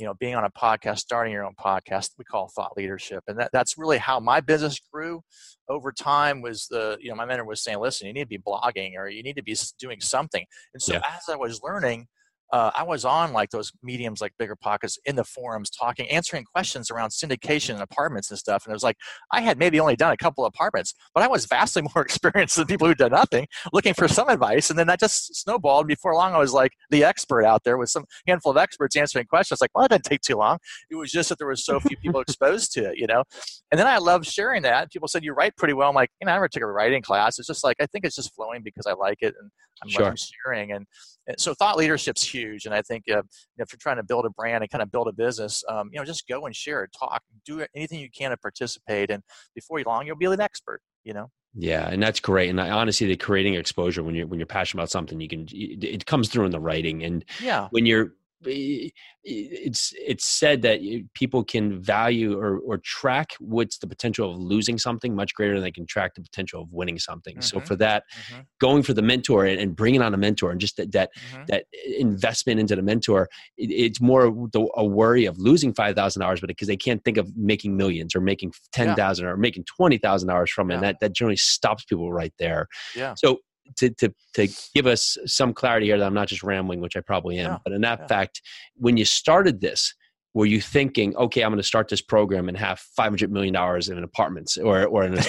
you 0.00 0.06
know 0.06 0.14
being 0.14 0.34
on 0.34 0.44
a 0.44 0.50
podcast 0.50 0.98
starting 0.98 1.32
your 1.32 1.44
own 1.44 1.54
podcast 1.60 2.10
we 2.18 2.24
call 2.24 2.48
thought 2.48 2.76
leadership 2.76 3.22
and 3.28 3.38
that, 3.38 3.50
that's 3.52 3.76
really 3.76 3.98
how 3.98 4.18
my 4.18 4.40
business 4.40 4.80
grew 4.92 5.22
over 5.68 5.92
time 5.92 6.40
was 6.40 6.66
the 6.70 6.96
you 7.00 7.10
know 7.10 7.14
my 7.14 7.26
mentor 7.26 7.44
was 7.44 7.62
saying 7.62 7.78
listen 7.78 8.06
you 8.06 8.12
need 8.12 8.22
to 8.22 8.28
be 8.28 8.38
blogging 8.38 8.96
or 8.96 9.08
you 9.08 9.22
need 9.22 9.36
to 9.36 9.42
be 9.42 9.54
doing 9.78 10.00
something 10.00 10.44
and 10.74 10.82
so 10.82 10.94
yeah. 10.94 11.02
as 11.14 11.28
i 11.28 11.36
was 11.36 11.60
learning 11.62 12.06
uh, 12.52 12.70
I 12.74 12.82
was 12.82 13.04
on 13.04 13.32
like 13.32 13.50
those 13.50 13.72
mediums 13.82 14.20
like 14.20 14.32
Bigger 14.38 14.56
Pockets 14.56 14.98
in 15.04 15.16
the 15.16 15.24
forums 15.24 15.70
talking, 15.70 16.08
answering 16.08 16.44
questions 16.44 16.90
around 16.90 17.10
syndication 17.10 17.74
and 17.74 17.82
apartments 17.82 18.30
and 18.30 18.38
stuff. 18.38 18.64
And 18.64 18.72
it 18.72 18.74
was 18.74 18.82
like, 18.82 18.96
I 19.32 19.40
had 19.40 19.58
maybe 19.58 19.78
only 19.78 19.96
done 19.96 20.12
a 20.12 20.16
couple 20.16 20.44
of 20.44 20.52
apartments, 20.54 20.94
but 21.14 21.22
I 21.22 21.28
was 21.28 21.46
vastly 21.46 21.82
more 21.94 22.02
experienced 22.02 22.56
than 22.56 22.66
people 22.66 22.88
who'd 22.88 22.98
done 22.98 23.12
nothing 23.12 23.46
looking 23.72 23.94
for 23.94 24.08
some 24.08 24.28
advice. 24.28 24.70
And 24.70 24.78
then 24.78 24.86
that 24.88 25.00
just 25.00 25.34
snowballed. 25.36 25.86
Before 25.86 26.14
long, 26.14 26.34
I 26.34 26.38
was 26.38 26.52
like 26.52 26.72
the 26.90 27.04
expert 27.04 27.44
out 27.44 27.62
there 27.64 27.78
with 27.78 27.90
some 27.90 28.04
handful 28.26 28.52
of 28.52 28.58
experts 28.58 28.96
answering 28.96 29.26
questions. 29.26 29.60
Like, 29.60 29.70
well, 29.74 29.84
it 29.84 29.90
didn't 29.90 30.04
take 30.04 30.20
too 30.20 30.36
long. 30.36 30.58
It 30.90 30.96
was 30.96 31.12
just 31.12 31.28
that 31.28 31.38
there 31.38 31.48
was 31.48 31.64
so 31.64 31.78
few 31.80 31.96
people 31.96 32.20
exposed 32.20 32.72
to 32.72 32.90
it, 32.90 32.98
you 32.98 33.06
know? 33.06 33.22
And 33.70 33.78
then 33.78 33.86
I 33.86 33.98
love 33.98 34.26
sharing 34.26 34.62
that. 34.62 34.90
People 34.90 35.08
said, 35.08 35.22
you 35.22 35.32
write 35.32 35.56
pretty 35.56 35.74
well. 35.74 35.90
I'm 35.90 35.94
like, 35.94 36.10
you 36.20 36.26
know, 36.26 36.32
I 36.32 36.34
never 36.36 36.48
took 36.48 36.62
a 36.62 36.66
writing 36.66 37.02
class. 37.02 37.38
It's 37.38 37.46
just 37.46 37.62
like, 37.62 37.76
I 37.80 37.86
think 37.86 38.04
it's 38.04 38.16
just 38.16 38.34
flowing 38.34 38.62
because 38.62 38.86
I 38.86 38.94
like 38.94 39.18
it 39.20 39.34
and 39.40 39.50
I'm, 39.82 39.88
sure. 39.88 40.14
sharing. 40.44 40.72
And, 40.72 40.86
and 41.26 41.40
so 41.40 41.54
thought 41.54 41.76
leadership's 41.76 42.22
huge 42.22 42.39
huge. 42.40 42.66
And 42.66 42.74
I 42.74 42.82
think 42.82 43.04
uh, 43.10 43.22
if 43.58 43.72
you're 43.72 43.78
trying 43.78 43.96
to 43.96 44.02
build 44.02 44.26
a 44.26 44.30
brand 44.30 44.62
and 44.62 44.70
kind 44.70 44.82
of 44.82 44.90
build 44.90 45.08
a 45.08 45.12
business, 45.12 45.62
um, 45.68 45.90
you 45.92 45.98
know, 45.98 46.04
just 46.04 46.26
go 46.28 46.46
and 46.46 46.54
share, 46.54 46.88
talk, 46.98 47.22
do 47.44 47.64
anything 47.74 48.00
you 48.00 48.10
can 48.10 48.30
to 48.30 48.36
participate, 48.36 49.10
and 49.10 49.22
before 49.54 49.78
you 49.78 49.84
long, 49.86 50.06
you'll 50.06 50.16
be 50.16 50.26
an 50.26 50.40
expert. 50.40 50.80
You 51.04 51.14
know. 51.14 51.30
Yeah, 51.54 51.88
and 51.88 52.00
that's 52.02 52.20
great. 52.20 52.48
And 52.48 52.60
I, 52.60 52.70
honestly, 52.70 53.08
the 53.08 53.16
creating 53.16 53.54
exposure 53.54 54.04
when 54.04 54.14
you're 54.14 54.26
when 54.26 54.38
you're 54.38 54.46
passionate 54.46 54.82
about 54.82 54.90
something, 54.90 55.20
you 55.20 55.28
can 55.28 55.46
it 55.52 56.06
comes 56.06 56.28
through 56.28 56.44
in 56.44 56.52
the 56.52 56.60
writing. 56.60 57.02
And 57.02 57.24
yeah, 57.42 57.68
when 57.70 57.86
you're 57.86 58.14
it's 58.44 59.92
it's 59.94 60.24
said 60.24 60.62
that 60.62 60.80
people 61.14 61.44
can 61.44 61.80
value 61.80 62.38
or, 62.38 62.58
or 62.58 62.78
track 62.78 63.34
what's 63.38 63.78
the 63.78 63.86
potential 63.86 64.32
of 64.32 64.40
losing 64.40 64.78
something 64.78 65.14
much 65.14 65.34
greater 65.34 65.54
than 65.54 65.62
they 65.62 65.70
can 65.70 65.86
track 65.86 66.14
the 66.14 66.22
potential 66.22 66.62
of 66.62 66.72
winning 66.72 66.98
something. 66.98 67.34
Mm-hmm. 67.34 67.42
So 67.42 67.60
for 67.60 67.76
that, 67.76 68.04
mm-hmm. 68.30 68.40
going 68.60 68.82
for 68.82 68.94
the 68.94 69.02
mentor 69.02 69.44
and, 69.44 69.60
and, 69.60 69.76
bringing 69.76 70.02
on 70.02 70.14
a 70.14 70.16
mentor 70.16 70.50
and 70.50 70.60
just 70.60 70.76
that 70.78 70.92
that, 70.92 71.10
mm-hmm. 71.14 71.44
that 71.48 71.64
investment 71.98 72.60
into 72.60 72.76
the 72.76 72.82
mentor, 72.82 73.28
it, 73.56 73.70
it's 73.70 74.00
more 74.00 74.30
the, 74.52 74.66
a 74.76 74.84
worry 74.84 75.26
of 75.26 75.38
losing 75.38 75.74
five 75.74 75.94
thousand 75.94 76.20
dollars, 76.20 76.40
but 76.40 76.48
because 76.48 76.68
they 76.68 76.76
can't 76.76 77.04
think 77.04 77.18
of 77.18 77.36
making 77.36 77.76
millions 77.76 78.14
or 78.14 78.20
making 78.20 78.52
ten 78.72 78.94
thousand 78.96 79.26
yeah. 79.26 79.32
or 79.32 79.36
making 79.36 79.64
twenty 79.64 79.98
thousand 79.98 80.28
dollars 80.28 80.50
from 80.50 80.70
it, 80.70 80.74
and 80.74 80.82
that 80.82 80.96
that 81.00 81.12
generally 81.12 81.36
stops 81.36 81.84
people 81.84 82.12
right 82.12 82.32
there. 82.38 82.68
Yeah. 82.96 83.14
So 83.16 83.40
to, 83.76 83.90
to, 83.90 84.12
to 84.34 84.48
give 84.74 84.86
us 84.86 85.16
some 85.26 85.52
clarity 85.52 85.86
here 85.86 85.98
that 85.98 86.06
I'm 86.06 86.14
not 86.14 86.28
just 86.28 86.42
rambling, 86.42 86.80
which 86.80 86.96
I 86.96 87.00
probably 87.00 87.38
am, 87.38 87.52
yeah, 87.52 87.58
but 87.64 87.72
in 87.72 87.80
that 87.82 88.00
yeah. 88.00 88.06
fact, 88.06 88.42
when 88.76 88.96
you 88.96 89.04
started 89.04 89.60
this, 89.60 89.94
were 90.32 90.46
you 90.46 90.60
thinking, 90.60 91.16
okay, 91.16 91.42
I'm 91.42 91.50
going 91.50 91.58
to 91.58 91.66
start 91.66 91.88
this 91.88 92.00
program 92.00 92.48
and 92.48 92.56
have 92.56 92.80
$500 92.98 93.30
million 93.30 93.54
in 93.90 94.04
apartments 94.04 94.56
or, 94.58 94.86
or 94.86 95.02
in 95.04 95.14
a 95.14 95.22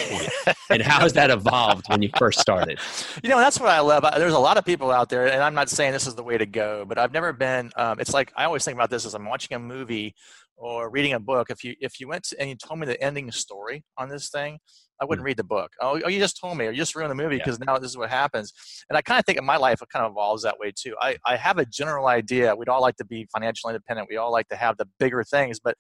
and 0.69 0.81
how 0.81 0.99
has 0.99 1.13
that 1.13 1.31
evolved 1.31 1.85
when 1.89 2.03
you 2.03 2.09
first 2.17 2.39
started? 2.39 2.79
You 3.23 3.29
know, 3.29 3.37
that's 3.37 3.59
what 3.59 3.69
I 3.69 3.79
love. 3.79 4.05
There's 4.17 4.33
a 4.33 4.39
lot 4.39 4.57
of 4.57 4.65
people 4.65 4.91
out 4.91 5.09
there, 5.09 5.25
and 5.25 5.41
I'm 5.41 5.55
not 5.55 5.69
saying 5.69 5.91
this 5.91 6.05
is 6.05 6.13
the 6.13 6.23
way 6.23 6.37
to 6.37 6.45
go, 6.45 6.85
but 6.87 6.99
I've 6.99 7.13
never 7.13 7.33
been, 7.33 7.71
um, 7.77 7.99
it's 7.99 8.13
like, 8.13 8.31
I 8.35 8.45
always 8.45 8.63
think 8.63 8.75
about 8.75 8.91
this 8.91 9.05
as 9.05 9.15
I'm 9.15 9.25
watching 9.25 9.55
a 9.55 9.59
movie 9.59 10.13
or 10.55 10.91
reading 10.91 11.13
a 11.13 11.19
book. 11.19 11.49
If 11.49 11.63
you, 11.63 11.73
if 11.79 11.99
you 11.99 12.07
went 12.07 12.25
to, 12.25 12.39
and 12.39 12.49
you 12.49 12.55
told 12.55 12.79
me 12.79 12.85
the 12.85 13.01
ending 13.01 13.31
story 13.31 13.83
on 13.97 14.09
this 14.09 14.29
thing, 14.29 14.59
I 15.01 15.05
wouldn't 15.05 15.25
read 15.25 15.37
the 15.37 15.43
book. 15.43 15.71
Oh, 15.81 15.99
oh, 16.05 16.09
you 16.09 16.19
just 16.19 16.39
told 16.39 16.57
me, 16.57 16.67
or 16.67 16.71
you 16.71 16.77
just 16.77 16.95
ruined 16.95 17.09
the 17.09 17.15
movie 17.15 17.37
because 17.37 17.57
yeah. 17.59 17.73
now 17.73 17.79
this 17.79 17.89
is 17.89 17.97
what 17.97 18.11
happens. 18.11 18.53
And 18.87 18.95
I 18.95 19.01
kind 19.01 19.19
of 19.19 19.25
think 19.25 19.39
in 19.39 19.45
my 19.45 19.57
life, 19.57 19.81
it 19.81 19.89
kind 19.89 20.05
of 20.05 20.11
evolves 20.11 20.43
that 20.43 20.59
way 20.59 20.71
too. 20.75 20.95
I, 21.01 21.17
I 21.25 21.37
have 21.37 21.57
a 21.57 21.65
general 21.65 22.07
idea. 22.07 22.55
We'd 22.55 22.69
all 22.69 22.81
like 22.81 22.97
to 22.97 23.05
be 23.05 23.27
financially 23.33 23.73
independent. 23.73 24.09
We 24.09 24.17
all 24.17 24.31
like 24.31 24.47
to 24.49 24.55
have 24.55 24.77
the 24.77 24.87
bigger 24.99 25.23
things, 25.23 25.59
but 25.59 25.75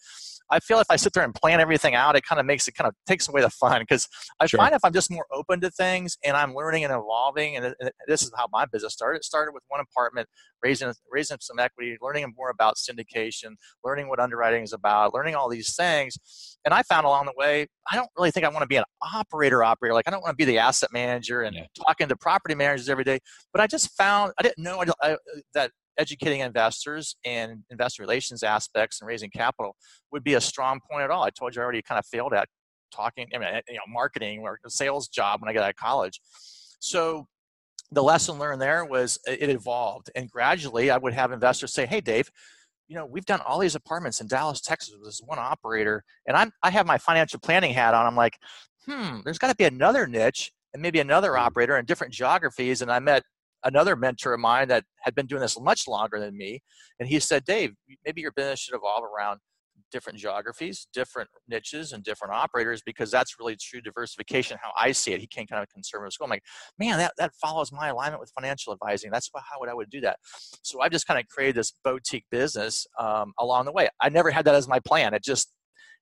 I 0.49 0.59
feel 0.59 0.79
if 0.79 0.87
I 0.89 0.95
sit 0.95 1.13
there 1.13 1.23
and 1.23 1.35
plan 1.35 1.59
everything 1.59 1.93
out, 1.93 2.15
it 2.15 2.23
kind 2.25 2.39
of 2.39 2.47
makes 2.47 2.67
it 2.67 2.73
kind 2.73 2.87
of 2.87 2.95
takes 3.05 3.29
away 3.29 3.41
the 3.41 3.49
fun 3.51 3.81
because 3.81 4.07
I 4.39 4.47
sure. 4.47 4.57
find 4.57 4.73
if 4.73 4.83
I'm 4.83 4.91
just 4.91 5.11
more 5.11 5.25
open 5.31 5.61
to 5.61 5.69
things 5.69 6.17
and 6.25 6.35
I'm 6.35 6.55
learning 6.55 6.83
and 6.83 6.91
evolving, 6.91 7.55
and, 7.55 7.75
and 7.79 7.91
this 8.07 8.23
is 8.23 8.31
how 8.35 8.47
my 8.51 8.65
business 8.65 8.93
started. 8.93 9.17
It 9.17 9.23
started 9.23 9.53
with 9.53 9.63
one 9.67 9.81
apartment, 9.81 10.27
raising 10.63 10.91
raising 11.11 11.37
some 11.41 11.59
equity, 11.59 11.95
learning 12.01 12.33
more 12.35 12.49
about 12.49 12.75
syndication, 12.75 13.51
learning 13.85 14.09
what 14.09 14.19
underwriting 14.19 14.63
is 14.63 14.73
about, 14.73 15.13
learning 15.13 15.35
all 15.35 15.47
these 15.47 15.75
things, 15.75 16.17
and 16.65 16.73
I 16.73 16.83
found 16.83 17.05
along 17.05 17.25
the 17.25 17.33
way, 17.35 17.67
I 17.91 17.95
don't 17.95 18.09
really 18.17 18.31
think 18.31 18.45
I 18.45 18.49
want 18.49 18.61
to 18.61 18.67
be 18.67 18.75
an 18.75 18.83
operator 19.13 19.63
operator. 19.63 19.93
Like 19.93 20.07
I 20.07 20.11
don't 20.11 20.21
want 20.21 20.33
to 20.33 20.37
be 20.37 20.45
the 20.45 20.57
asset 20.57 20.91
manager 20.91 21.41
and 21.41 21.55
yeah. 21.55 21.65
talking 21.85 22.07
to 22.07 22.15
property 22.15 22.55
managers 22.55 22.89
every 22.89 23.03
day. 23.03 23.19
But 23.53 23.61
I 23.61 23.67
just 23.67 23.91
found 23.95 24.33
I 24.39 24.43
didn't 24.43 24.59
know 24.63 24.83
I, 24.83 25.11
I, 25.11 25.17
that 25.53 25.71
educating 25.97 26.39
investors 26.39 27.15
and 27.25 27.63
investor 27.69 28.03
relations 28.03 28.43
aspects 28.43 29.01
and 29.01 29.07
raising 29.07 29.29
capital 29.29 29.75
would 30.11 30.23
be 30.23 30.35
a 30.35 30.41
strong 30.41 30.79
point 30.89 31.03
at 31.03 31.11
all. 31.11 31.23
I 31.23 31.29
told 31.29 31.55
you 31.55 31.61
I 31.61 31.63
already 31.63 31.81
kind 31.81 31.99
of 31.99 32.05
failed 32.05 32.33
at 32.33 32.47
talking, 32.93 33.27
I 33.33 33.37
mean, 33.37 33.49
you 33.67 33.75
know, 33.75 33.81
marketing 33.87 34.41
or 34.41 34.59
sales 34.67 35.07
job 35.07 35.41
when 35.41 35.49
I 35.49 35.53
got 35.53 35.63
out 35.63 35.69
of 35.69 35.75
college. 35.75 36.19
So 36.79 37.27
the 37.91 38.03
lesson 38.03 38.39
learned 38.39 38.61
there 38.61 38.85
was 38.85 39.19
uh, 39.27 39.35
it 39.37 39.49
evolved, 39.49 40.09
and 40.15 40.29
gradually 40.29 40.89
I 40.89 40.97
would 40.97 41.13
have 41.13 41.31
investors 41.31 41.73
say, 41.73 41.85
"Hey, 41.85 42.01
Dave." 42.01 42.29
You 42.87 42.97
know, 42.97 43.05
we've 43.05 43.25
done 43.25 43.39
all 43.47 43.59
these 43.59 43.75
apartments 43.75 44.19
in 44.19 44.27
Dallas, 44.27 44.59
Texas 44.59 44.93
with 44.93 45.05
this 45.05 45.21
one 45.23 45.39
operator, 45.39 46.03
and 46.27 46.35
I'm 46.35 46.51
I 46.63 46.71
have 46.71 46.85
my 46.85 46.97
financial 46.97 47.39
planning 47.39 47.73
hat 47.73 47.93
on. 47.93 48.05
I'm 48.05 48.15
like, 48.15 48.37
hmm, 48.85 49.19
there's 49.23 49.37
got 49.37 49.49
to 49.49 49.55
be 49.55 49.65
another 49.65 50.07
niche 50.07 50.51
and 50.73 50.81
maybe 50.81 50.99
another 50.99 51.31
mm-hmm. 51.31 51.45
operator 51.45 51.77
in 51.77 51.85
different 51.85 52.13
geographies. 52.13 52.81
And 52.81 52.91
I 52.91 52.99
met 52.99 53.23
another 53.63 53.95
mentor 53.95 54.33
of 54.33 54.39
mine 54.39 54.67
that 54.69 54.83
had 55.01 55.13
been 55.15 55.27
doing 55.27 55.41
this 55.41 55.59
much 55.59 55.87
longer 55.87 56.19
than 56.19 56.35
me. 56.35 56.61
And 56.99 57.07
he 57.07 57.19
said, 57.19 57.43
Dave, 57.43 57.73
maybe 58.05 58.21
your 58.21 58.31
business 58.31 58.59
should 58.59 58.75
evolve 58.75 59.03
around 59.03 59.39
different 59.91 60.17
geographies, 60.17 60.87
different 60.93 61.29
niches, 61.47 61.91
and 61.91 62.03
different 62.03 62.33
operators 62.33 62.81
because 62.81 63.11
that's 63.11 63.37
really 63.37 63.57
true 63.59 63.81
diversification, 63.81 64.57
how 64.61 64.71
I 64.79 64.93
see 64.93 65.11
it. 65.11 65.19
He 65.19 65.27
came 65.27 65.45
kind 65.45 65.61
of 65.61 65.69
conservative 65.69 66.13
school. 66.13 66.25
I'm 66.25 66.31
like, 66.31 66.43
man, 66.79 66.97
that, 66.97 67.13
that 67.17 67.33
follows 67.35 67.71
my 67.71 67.89
alignment 67.89 68.21
with 68.21 68.31
financial 68.33 68.73
advising. 68.73 69.11
That's 69.11 69.29
how 69.35 69.59
would 69.59 69.69
I 69.69 69.73
would 69.73 69.89
do 69.89 70.01
that. 70.01 70.17
So 70.63 70.81
I've 70.81 70.91
just 70.91 71.07
kind 71.07 71.19
of 71.19 71.27
created 71.27 71.55
this 71.55 71.73
boutique 71.83 72.25
business 72.31 72.87
um, 72.97 73.33
along 73.37 73.65
the 73.65 73.71
way. 73.71 73.89
I 73.99 74.09
never 74.09 74.31
had 74.31 74.45
that 74.45 74.55
as 74.55 74.67
my 74.67 74.79
plan. 74.79 75.13
It 75.13 75.23
just 75.23 75.51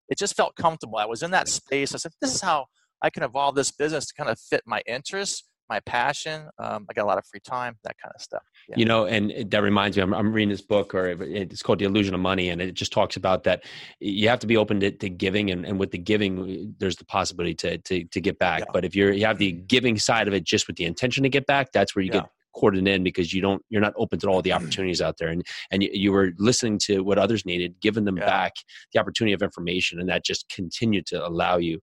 it 0.09 0.17
just 0.17 0.35
felt 0.35 0.55
comfortable. 0.55 0.97
I 0.97 1.05
was 1.05 1.23
in 1.23 1.31
that 1.31 1.47
space. 1.47 1.93
I 1.93 1.97
said, 1.97 2.11
this 2.21 2.33
is 2.33 2.41
how 2.41 2.65
I 3.01 3.09
can 3.09 3.23
evolve 3.23 3.55
this 3.55 3.71
business 3.71 4.07
to 4.07 4.13
kind 4.15 4.29
of 4.29 4.39
fit 4.39 4.63
my 4.65 4.81
interests, 4.87 5.43
my 5.69 5.79
passion. 5.81 6.49
Um, 6.57 6.87
I 6.89 6.93
got 6.93 7.03
a 7.03 7.05
lot 7.05 7.17
of 7.17 7.25
free 7.27 7.39
time, 7.39 7.77
that 7.83 7.95
kind 8.01 8.11
of 8.13 8.21
stuff. 8.21 8.41
Yeah. 8.67 8.75
You 8.77 8.85
know, 8.85 9.05
and 9.05 9.49
that 9.51 9.61
reminds 9.61 9.95
me, 9.95 10.03
I'm, 10.03 10.13
I'm, 10.13 10.33
reading 10.33 10.49
this 10.49 10.61
book, 10.61 10.95
or 10.95 11.07
it's 11.21 11.61
called 11.61 11.79
The 11.79 11.85
Illusion 11.85 12.13
of 12.15 12.19
Money, 12.19 12.49
and 12.49 12.61
it 12.61 12.73
just 12.73 12.91
talks 12.91 13.15
about 13.15 13.43
that 13.43 13.63
you 13.99 14.27
have 14.29 14.39
to 14.39 14.47
be 14.47 14.57
open 14.57 14.79
to, 14.79 14.91
to 14.91 15.10
giving, 15.10 15.51
and, 15.51 15.65
and 15.65 15.79
with 15.79 15.91
the 15.91 15.97
giving, 15.97 16.75
there's 16.79 16.95
the 16.95 17.05
possibility 17.05 17.53
to 17.55 17.77
to, 17.77 18.03
to 18.05 18.21
get 18.21 18.39
back. 18.39 18.62
Yeah. 18.62 18.71
But 18.73 18.86
if 18.86 18.95
you're 18.95 19.13
you 19.13 19.25
have 19.25 19.38
the 19.38 19.51
giving 19.51 19.97
side 19.97 20.27
of 20.27 20.34
it 20.34 20.43
just 20.43 20.67
with 20.67 20.75
the 20.75 20.86
intention 20.86 21.23
to 21.23 21.29
get 21.29 21.45
back, 21.45 21.71
that's 21.71 21.95
where 21.95 22.03
you 22.03 22.12
yeah. 22.13 22.21
get 22.21 22.29
cordoned 22.60 22.88
in 22.88 23.04
because 23.04 23.34
you 23.34 23.41
don't 23.41 23.63
you're 23.69 23.82
not 23.82 23.93
open 23.95 24.19
to 24.19 24.28
all 24.28 24.41
the 24.41 24.50
mm-hmm. 24.50 24.63
opportunities 24.63 25.02
out 25.02 25.17
there 25.17 25.30
and 25.30 25.45
and 25.72 25.84
you, 25.84 25.89
you 25.93 26.12
were 26.12 26.32
listening 26.38 26.78
to 26.78 27.04
what 27.04 27.17
others 27.17 27.45
needed 27.45 27.76
giving 27.82 28.06
them 28.06 28.17
yeah. 28.17 28.26
back 28.26 28.54
the 28.93 29.00
opportunity 29.00 29.34
of 29.34 29.41
information 29.41 30.00
and 30.00 30.10
that 30.10 30.26
just 30.26 30.48
continued 30.50 31.06
to 31.06 31.26
allow 31.26 31.58
you 31.58 31.80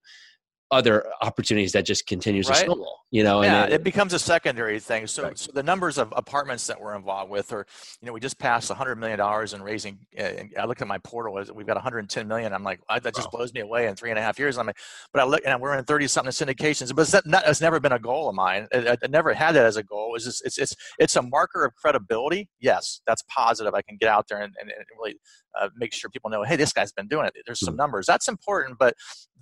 other 0.71 1.07
opportunities 1.23 1.73
that 1.73 1.87
just 1.87 2.07
continues 2.07 2.49
right? 2.49 2.59
to 2.59 2.65
snowball 2.65 3.07
you 3.13 3.23
know 3.23 3.41
yeah, 3.43 3.67
it, 3.67 3.75
it, 3.75 3.85
becomes 3.85 4.13
a 4.13 4.19
secondary 4.19 4.81
thing 4.81 5.07
so, 5.07 5.23
right. 5.23 5.39
so 5.39 5.53
the 5.53 5.63
numbers 5.63 5.97
of 5.97 6.13
apartments 6.17 6.67
that 6.67 6.81
we're 6.81 6.97
involved 6.97 7.31
with 7.31 7.53
or 7.53 7.65
you 8.01 8.07
know 8.07 8.13
we 8.13 8.19
just 8.19 8.37
passed 8.39 8.69
100 8.69 8.97
million 8.97 9.17
dollars 9.17 9.53
in 9.53 9.63
raising 9.63 9.99
uh, 10.19 10.31
i 10.59 10.65
looked 10.65 10.83
at 10.83 10.89
my 10.89 10.99
portal 10.99 11.33
we've 11.55 11.67
got 11.67 11.77
110 11.77 12.27
million 12.27 12.53
i'm 12.53 12.65
like 12.65 12.81
that 12.89 13.15
just 13.15 13.29
wow. 13.33 13.39
blows 13.39 13.55
me 13.55 13.61
away 13.61 13.87
in 13.87 13.95
three 13.95 14.11
and 14.11 14.19
a 14.19 14.23
half 14.23 14.41
years 14.41 14.59
i'm 14.59 14.67
like 14.67 14.79
but 15.13 15.23
i 15.23 15.25
look 15.25 15.41
and 15.47 15.61
we're 15.61 15.77
in 15.77 15.85
30 15.85 16.09
something 16.09 16.33
syndications 16.33 16.95
but 16.95 17.07
that, 17.09 17.47
has 17.47 17.61
never 17.61 17.79
been 17.79 17.93
a 17.93 17.99
goal 17.99 18.29
of 18.29 18.35
mine 18.35 18.67
I, 18.75 18.97
I, 19.01 19.07
never 19.07 19.33
had 19.35 19.55
that 19.55 19.67
as 19.67 19.77
a 19.77 19.85
goal 19.85 20.15
it's 20.17 20.25
just 20.25 20.45
it's 20.45 20.59
it's 20.59 20.75
it's 20.99 21.15
a 21.15 21.23
marker 21.23 21.65
of 21.65 21.77
credibility 21.77 22.49
yes 22.59 23.03
that's 23.07 23.23
positive 23.29 23.73
i 23.75 23.83
can 23.83 23.97
get 23.99 24.09
out 24.09 24.27
there 24.29 24.41
and, 24.41 24.53
and, 24.61 24.71
and 24.71 24.85
really 24.99 25.17
uh, 25.61 25.69
make 25.77 25.95
sure 25.95 26.11
people 26.11 26.29
know 26.29 26.43
hey 26.43 26.57
this 26.57 26.73
guy's 26.73 26.93
been 26.93 27.07
doing 27.07 27.25
it 27.25 27.35
there's 27.47 27.61
some 27.61 27.73
mm-hmm. 27.73 27.79
numbers 27.79 28.05
that's 28.07 28.27
important 28.27 28.77
but 28.81 28.95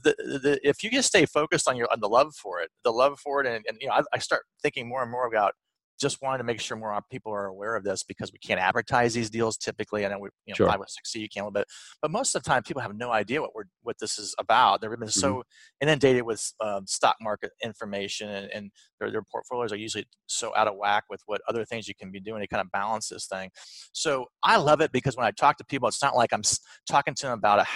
the, 0.05 0.39
the, 0.39 0.69
if 0.69 0.83
you 0.83 0.91
just 0.91 1.09
stay 1.09 1.27
focused 1.27 1.69
on 1.69 1.77
your 1.77 1.89
on 1.93 2.01
the 2.01 2.09
love 2.09 2.35
for 2.35 2.61
it, 2.61 2.71
the 2.85 2.93
love 2.93 3.19
for 3.19 3.41
it, 3.41 3.47
and, 3.47 3.65
and 3.69 3.79
you 3.81 3.89
know, 3.89 3.95
I, 3.95 4.03
I, 4.13 4.19
start 4.19 4.43
thinking 4.63 4.89
more 4.89 5.03
and 5.03 5.11
more 5.11 5.27
about 5.27 5.55
just 6.01 6.21
wanting 6.21 6.39
to 6.39 6.45
make 6.45 6.61
sure 6.61 6.77
more 6.77 6.99
people 7.11 7.33
are 7.33 7.47
aware 7.47 7.77
of 7.77 7.85
this 7.85 8.03
because 8.03 8.33
we 8.33 8.39
can't 8.39 8.61
advertise 8.61 9.15
these 9.15 9.31
deals 9.31 9.57
typically. 9.57 10.05
I 10.05 10.09
know 10.09 10.19
we, 10.19 10.29
you 10.47 10.53
know, 10.53 10.57
sure. 10.57 10.69
five 10.69 10.81
or 10.81 10.87
six 10.89 11.13
C 11.13 11.21
you 11.21 11.29
can 11.29 11.43
a 11.43 11.45
little 11.45 11.53
bit, 11.53 11.67
but 12.03 12.11
most 12.11 12.35
of 12.35 12.43
the 12.43 12.49
time 12.49 12.63
people 12.63 12.83
have 12.83 12.97
no 12.97 13.13
idea 13.13 13.41
what 13.41 13.55
we're 13.55 13.65
what 13.83 13.97
this 14.01 14.19
is 14.19 14.35
about. 14.39 14.81
They've 14.81 14.91
been 14.99 15.09
so 15.09 15.35
mm-hmm. 15.35 15.41
inundated 15.83 16.23
with 16.25 16.53
um, 16.61 16.87
stock 16.87 17.17
market 17.21 17.53
information, 17.63 18.29
and, 18.29 18.51
and 18.53 18.71
their, 18.99 19.11
their 19.11 19.23
portfolios 19.23 19.73
are 19.73 19.77
usually 19.77 20.07
so 20.27 20.53
out 20.57 20.69
of 20.69 20.77
whack 20.77 21.05
with 21.09 21.23
what 21.27 21.41
other 21.49 21.65
things 21.65 21.89
you 21.89 21.95
can 21.95 22.11
be 22.11 22.21
doing 22.21 22.41
to 22.41 22.49
kind 22.49 22.61
of 22.61 22.71
balance 22.73 23.09
this 23.09 23.27
thing. 23.27 23.51
So 23.93 24.27
I 24.43 24.57
love 24.57 24.81
it 24.81 24.93
because 24.93 25.17
when 25.17 25.27
I 25.27 25.31
talk 25.31 25.59
to 25.59 25.65
people, 25.65 25.89
it's 25.89 26.03
not 26.03 26.17
like 26.17 26.33
I'm 26.33 26.43
talking 26.89 27.15
to 27.15 27.27
them 27.27 27.39
about 27.39 27.61
a, 27.61 27.67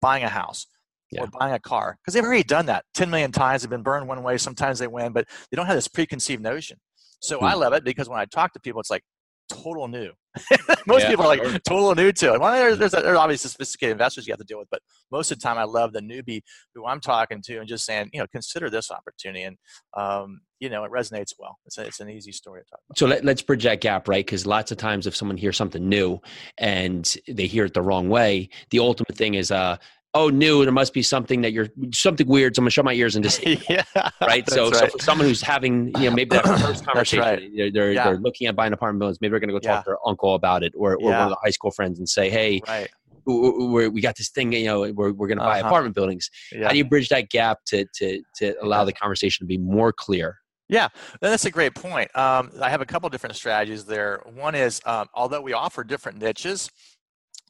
buying 0.00 0.24
a 0.24 0.28
house 0.28 0.66
yeah. 1.12 1.22
or 1.22 1.26
buying 1.38 1.54
a 1.54 1.60
car 1.60 1.98
because 2.00 2.14
they've 2.14 2.24
already 2.24 2.42
done 2.42 2.66
that 2.66 2.84
10 2.94 3.10
million 3.10 3.30
times. 3.30 3.62
They've 3.62 3.70
been 3.70 3.82
burned 3.82 4.08
one 4.08 4.22
way. 4.22 4.38
Sometimes 4.38 4.78
they 4.78 4.86
win, 4.86 5.12
but 5.12 5.26
they 5.50 5.56
don't 5.56 5.66
have 5.66 5.76
this 5.76 5.88
preconceived 5.88 6.42
notion. 6.42 6.78
So 7.20 7.38
hmm. 7.38 7.44
I 7.44 7.54
love 7.54 7.72
it 7.72 7.84
because 7.84 8.08
when 8.08 8.18
I 8.18 8.24
talk 8.24 8.52
to 8.54 8.60
people, 8.60 8.80
it's 8.80 8.90
like 8.90 9.04
total 9.50 9.88
new. 9.88 10.10
most 10.86 11.02
yeah, 11.02 11.10
people 11.10 11.26
are 11.26 11.36
like 11.36 11.62
total 11.64 11.94
new 11.94 12.10
to 12.10 12.34
it. 12.34 12.40
Well, 12.40 12.52
there's, 12.52 12.78
there's, 12.78 12.92
there's 12.92 13.18
obviously 13.18 13.50
sophisticated 13.50 13.92
investors 13.92 14.26
you 14.26 14.32
have 14.32 14.38
to 14.38 14.46
deal 14.46 14.58
with, 14.58 14.68
but 14.70 14.80
most 15.10 15.30
of 15.30 15.38
the 15.38 15.42
time 15.42 15.58
I 15.58 15.64
love 15.64 15.92
the 15.92 16.00
newbie 16.00 16.40
who 16.74 16.86
I'm 16.86 17.00
talking 17.00 17.42
to 17.42 17.58
and 17.58 17.68
just 17.68 17.84
saying, 17.84 18.10
you 18.14 18.20
know, 18.20 18.26
consider 18.32 18.70
this 18.70 18.90
opportunity. 18.90 19.42
And, 19.42 19.58
um, 19.94 20.40
you 20.58 20.70
know, 20.70 20.84
it 20.84 20.90
resonates 20.90 21.34
well. 21.38 21.58
It's, 21.66 21.76
a, 21.76 21.82
it's 21.82 22.00
an 22.00 22.08
easy 22.08 22.32
story 22.32 22.62
to 22.62 22.70
talk 22.70 22.80
about. 22.88 22.98
So 22.98 23.06
let, 23.06 23.24
let's 23.24 23.42
bridge 23.42 23.64
that 23.64 23.82
gap, 23.82 24.08
right? 24.08 24.24
Because 24.24 24.46
lots 24.46 24.72
of 24.72 24.78
times 24.78 25.06
if 25.06 25.14
someone 25.14 25.36
hears 25.36 25.56
something 25.56 25.86
new 25.86 26.18
and 26.56 27.14
they 27.28 27.46
hear 27.46 27.66
it 27.66 27.74
the 27.74 27.82
wrong 27.82 28.08
way, 28.08 28.48
the 28.70 28.78
ultimate 28.78 29.16
thing 29.16 29.34
is, 29.34 29.50
uh, 29.50 29.76
oh 30.14 30.28
new 30.28 30.64
there 30.64 30.72
must 30.72 30.92
be 30.92 31.02
something 31.02 31.40
that 31.40 31.52
you're 31.52 31.68
something 31.92 32.26
weird 32.26 32.54
so 32.54 32.60
i'm 32.60 32.64
gonna 32.64 32.70
shut 32.70 32.84
my 32.84 32.92
ears 32.92 33.16
and 33.16 33.24
just 33.24 33.44
yeah 33.70 33.82
right 34.20 34.48
so 34.48 34.70
right. 34.70 34.76
so 34.76 34.86
for 34.88 34.98
someone 34.98 35.26
who's 35.26 35.40
having 35.40 35.86
you 35.98 36.08
know 36.08 36.14
maybe 36.14 36.36
that 36.36 36.44
first 36.60 36.84
conversation 36.84 37.24
right. 37.24 37.50
they're, 37.56 37.70
they're, 37.70 37.92
yeah. 37.92 38.04
they're, 38.04 38.18
looking 38.18 38.46
at 38.46 38.54
buying 38.54 38.72
apartment 38.72 39.00
buildings 39.00 39.18
maybe 39.20 39.30
they're 39.30 39.40
gonna 39.40 39.52
go 39.52 39.58
talk 39.58 39.70
yeah. 39.70 39.78
to 39.78 39.84
their 39.86 40.08
uncle 40.08 40.34
about 40.34 40.62
it 40.62 40.72
or, 40.76 40.94
or 40.94 40.98
one 40.98 41.14
of 41.14 41.30
the 41.30 41.36
high 41.42 41.50
school 41.50 41.70
friends 41.70 41.98
and 41.98 42.08
say 42.08 42.28
hey 42.28 42.60
right. 42.68 42.88
we 43.26 43.88
we 43.88 44.00
got 44.00 44.16
this 44.16 44.30
thing 44.30 44.52
you 44.52 44.66
know 44.66 44.92
we're, 44.92 45.12
we're 45.12 45.28
gonna 45.28 45.40
buy 45.40 45.60
uh-huh. 45.60 45.68
apartment 45.68 45.94
buildings 45.94 46.30
how 46.62 46.70
do 46.70 46.76
you 46.76 46.84
bridge 46.84 47.08
that 47.08 47.30
gap 47.30 47.58
to 47.66 47.86
to 47.94 48.20
to 48.36 48.54
allow 48.62 48.84
the 48.84 48.92
conversation 48.92 49.44
to 49.44 49.48
be 49.48 49.58
more 49.58 49.92
clear 49.92 50.38
yeah, 50.68 50.88
that's 51.20 51.44
a 51.44 51.50
great 51.50 51.74
point. 51.74 52.16
Um, 52.16 52.50
I 52.62 52.70
have 52.70 52.80
a 52.80 52.86
couple 52.86 53.06
different 53.10 53.36
strategies 53.36 53.84
there. 53.84 54.22
One 54.32 54.54
is, 54.54 54.80
um, 54.86 55.06
although 55.12 55.42
we 55.42 55.52
offer 55.52 55.84
different 55.84 56.18
niches, 56.18 56.70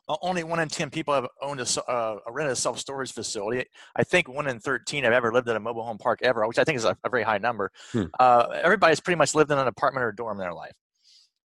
only 0.08 0.44
one 0.44 0.60
in 0.60 0.68
10 0.68 0.90
people 0.90 1.14
have 1.14 1.26
owned 1.40 1.60
a, 1.60 1.90
uh, 1.90 2.18
a 2.26 2.32
rented 2.32 2.52
a 2.52 2.56
self 2.56 2.78
storage 2.78 3.12
facility. 3.12 3.64
I 3.96 4.02
think 4.04 4.28
one 4.28 4.48
in 4.48 4.58
13 4.58 5.04
have 5.04 5.12
ever 5.12 5.32
lived 5.32 5.48
in 5.48 5.56
a 5.56 5.60
mobile 5.60 5.84
home 5.84 5.98
park 5.98 6.20
ever, 6.22 6.46
which 6.46 6.58
I 6.58 6.64
think 6.64 6.76
is 6.76 6.84
a, 6.84 6.96
a 7.04 7.10
very 7.10 7.22
high 7.22 7.38
number. 7.38 7.70
Hmm. 7.92 8.04
Uh, 8.18 8.46
everybody's 8.62 9.00
pretty 9.00 9.18
much 9.18 9.34
lived 9.34 9.50
in 9.50 9.58
an 9.58 9.68
apartment 9.68 10.04
or 10.04 10.12
dorm 10.12 10.38
in 10.38 10.40
their 10.40 10.54
life. 10.54 10.72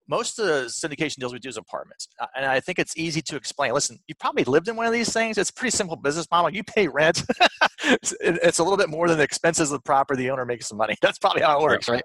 most 0.07 0.37
of 0.39 0.45
the 0.45 0.65
syndication 0.65 1.15
deals 1.15 1.31
we 1.31 1.39
do 1.39 1.47
is 1.47 1.57
apartments. 1.57 2.09
Uh, 2.19 2.27
and 2.35 2.45
I 2.45 2.59
think 2.59 2.79
it's 2.79 2.97
easy 2.97 3.21
to 3.23 3.35
explain. 3.37 3.73
Listen, 3.73 3.97
you 4.07 4.15
probably 4.19 4.43
lived 4.43 4.67
in 4.67 4.75
one 4.75 4.85
of 4.85 4.91
these 4.91 5.13
things. 5.13 5.37
It's 5.37 5.49
a 5.49 5.53
pretty 5.53 5.75
simple 5.75 5.95
business 5.95 6.27
model. 6.29 6.49
You 6.49 6.63
pay 6.63 6.87
rent. 6.89 7.23
it's 7.83 8.59
a 8.59 8.63
little 8.63 8.77
bit 8.77 8.89
more 8.89 9.07
than 9.07 9.17
the 9.17 9.23
expenses 9.23 9.71
of 9.71 9.79
the 9.79 9.83
property. 9.83 10.23
The 10.23 10.31
owner 10.31 10.45
makes 10.45 10.67
some 10.67 10.77
money. 10.77 10.95
That's 11.01 11.17
probably 11.17 11.43
how 11.43 11.59
it 11.59 11.63
works, 11.63 11.87
right? 11.87 12.03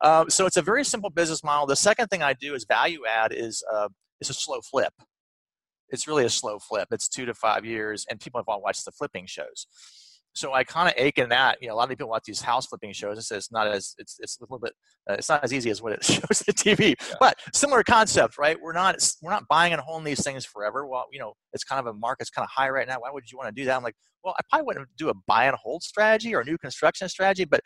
Um, 0.00 0.30
so 0.30 0.46
it's 0.46 0.56
a 0.56 0.62
very 0.62 0.84
simple 0.84 1.10
business 1.10 1.42
model. 1.42 1.66
The 1.66 1.76
second 1.76 2.06
thing 2.08 2.22
I 2.22 2.34
do 2.34 2.54
is 2.54 2.64
value 2.64 3.00
add 3.06 3.32
is, 3.34 3.64
uh, 3.72 3.88
is 4.20 4.30
a 4.30 4.34
slow 4.34 4.60
flip. 4.60 4.92
It's 5.90 6.06
really 6.06 6.24
a 6.24 6.30
slow 6.30 6.58
flip. 6.58 6.88
It's 6.90 7.08
two 7.08 7.26
to 7.26 7.34
five 7.34 7.64
years, 7.64 8.06
and 8.08 8.20
people 8.20 8.40
have 8.40 8.48
all 8.48 8.62
watched 8.62 8.84
the 8.84 8.92
flipping 8.92 9.26
shows 9.26 9.66
so 10.32 10.52
I 10.52 10.64
kind 10.64 10.88
of 10.88 10.94
ache 10.96 11.18
in 11.18 11.28
that. 11.30 11.58
You 11.60 11.68
know, 11.68 11.74
a 11.74 11.76
lot 11.76 11.84
of 11.84 11.90
people 11.90 12.08
watch 12.08 12.24
these 12.24 12.40
house 12.40 12.66
flipping 12.66 12.92
shows. 12.92 13.18
It's, 13.18 13.30
it's 13.30 13.50
not 13.50 13.66
as 13.66 13.94
it's 13.98 14.16
it's 14.20 14.38
a 14.38 14.44
little 14.44 14.58
bit 14.58 14.72
uh, 15.08 15.14
it's 15.14 15.28
not 15.28 15.42
as 15.42 15.52
easy 15.52 15.70
as 15.70 15.82
what 15.82 15.92
it 15.92 16.04
shows 16.04 16.40
the 16.46 16.52
TV. 16.52 16.94
Yeah. 16.98 17.14
But 17.18 17.38
similar 17.52 17.82
concept, 17.82 18.38
right? 18.38 18.56
We're 18.60 18.72
not 18.72 18.96
we're 19.22 19.32
not 19.32 19.48
buying 19.48 19.72
and 19.72 19.82
holding 19.82 20.04
these 20.04 20.22
things 20.22 20.44
forever. 20.44 20.86
Well, 20.86 21.06
you 21.12 21.18
know, 21.18 21.34
it's 21.52 21.64
kind 21.64 21.80
of 21.80 21.86
a 21.86 21.98
market's 21.98 22.30
kind 22.30 22.44
of 22.44 22.50
high 22.50 22.70
right 22.70 22.86
now. 22.86 23.00
Why 23.00 23.10
would 23.12 23.30
you 23.30 23.38
want 23.38 23.54
to 23.54 23.60
do 23.60 23.66
that? 23.66 23.76
I'm 23.76 23.82
like, 23.82 23.96
well, 24.22 24.34
I 24.38 24.42
probably 24.50 24.66
wouldn't 24.66 24.88
do 24.96 25.08
a 25.08 25.14
buy 25.26 25.46
and 25.46 25.56
hold 25.56 25.82
strategy 25.82 26.34
or 26.34 26.40
a 26.40 26.44
new 26.44 26.58
construction 26.58 27.08
strategy, 27.08 27.44
but 27.44 27.60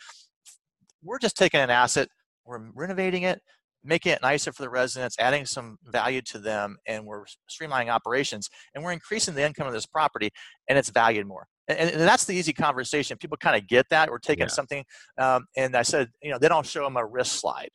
we're 1.03 1.19
just 1.19 1.37
taking 1.37 1.61
an 1.61 1.71
asset, 1.71 2.09
we're 2.47 2.61
renovating 2.75 3.25
it, 3.25 3.41
making 3.85 4.13
it 4.13 4.23
nicer 4.23 4.53
for 4.53 4.63
the 4.63 4.71
residents, 4.71 5.17
adding 5.19 5.47
some 5.47 5.77
value 5.85 6.23
to 6.23 6.39
them, 6.39 6.77
and 6.87 7.05
we're 7.05 7.25
streamlining 7.51 7.89
operations, 7.89 8.49
and 8.75 8.83
we're 8.83 8.93
increasing 8.93 9.35
the 9.35 9.45
income 9.45 9.67
of 9.67 9.73
this 9.73 9.87
property, 9.87 10.31
and 10.69 10.79
it's 10.79 10.91
valued 10.91 11.27
more 11.27 11.47
and, 11.69 11.91
and, 11.91 12.01
that's 12.01 12.25
the 12.25 12.35
easy 12.35 12.53
conversation. 12.53 13.17
People 13.19 13.37
kind 13.37 13.57
of 13.57 13.67
get 13.69 13.87
that. 13.91 14.11
We're 14.11 14.19
taking 14.19 14.45
yeah. 14.45 14.49
something, 14.49 14.85
um, 15.19 15.47
and 15.57 15.77
I 15.77 15.83
said, 15.83 16.11
you 16.23 16.31
know, 16.31 16.39
then 16.39 16.53
I'll 16.53 16.63
show 16.63 16.85
them 16.85 16.97
a 16.97 17.07
risk 17.07 17.41
slide, 17.41 17.71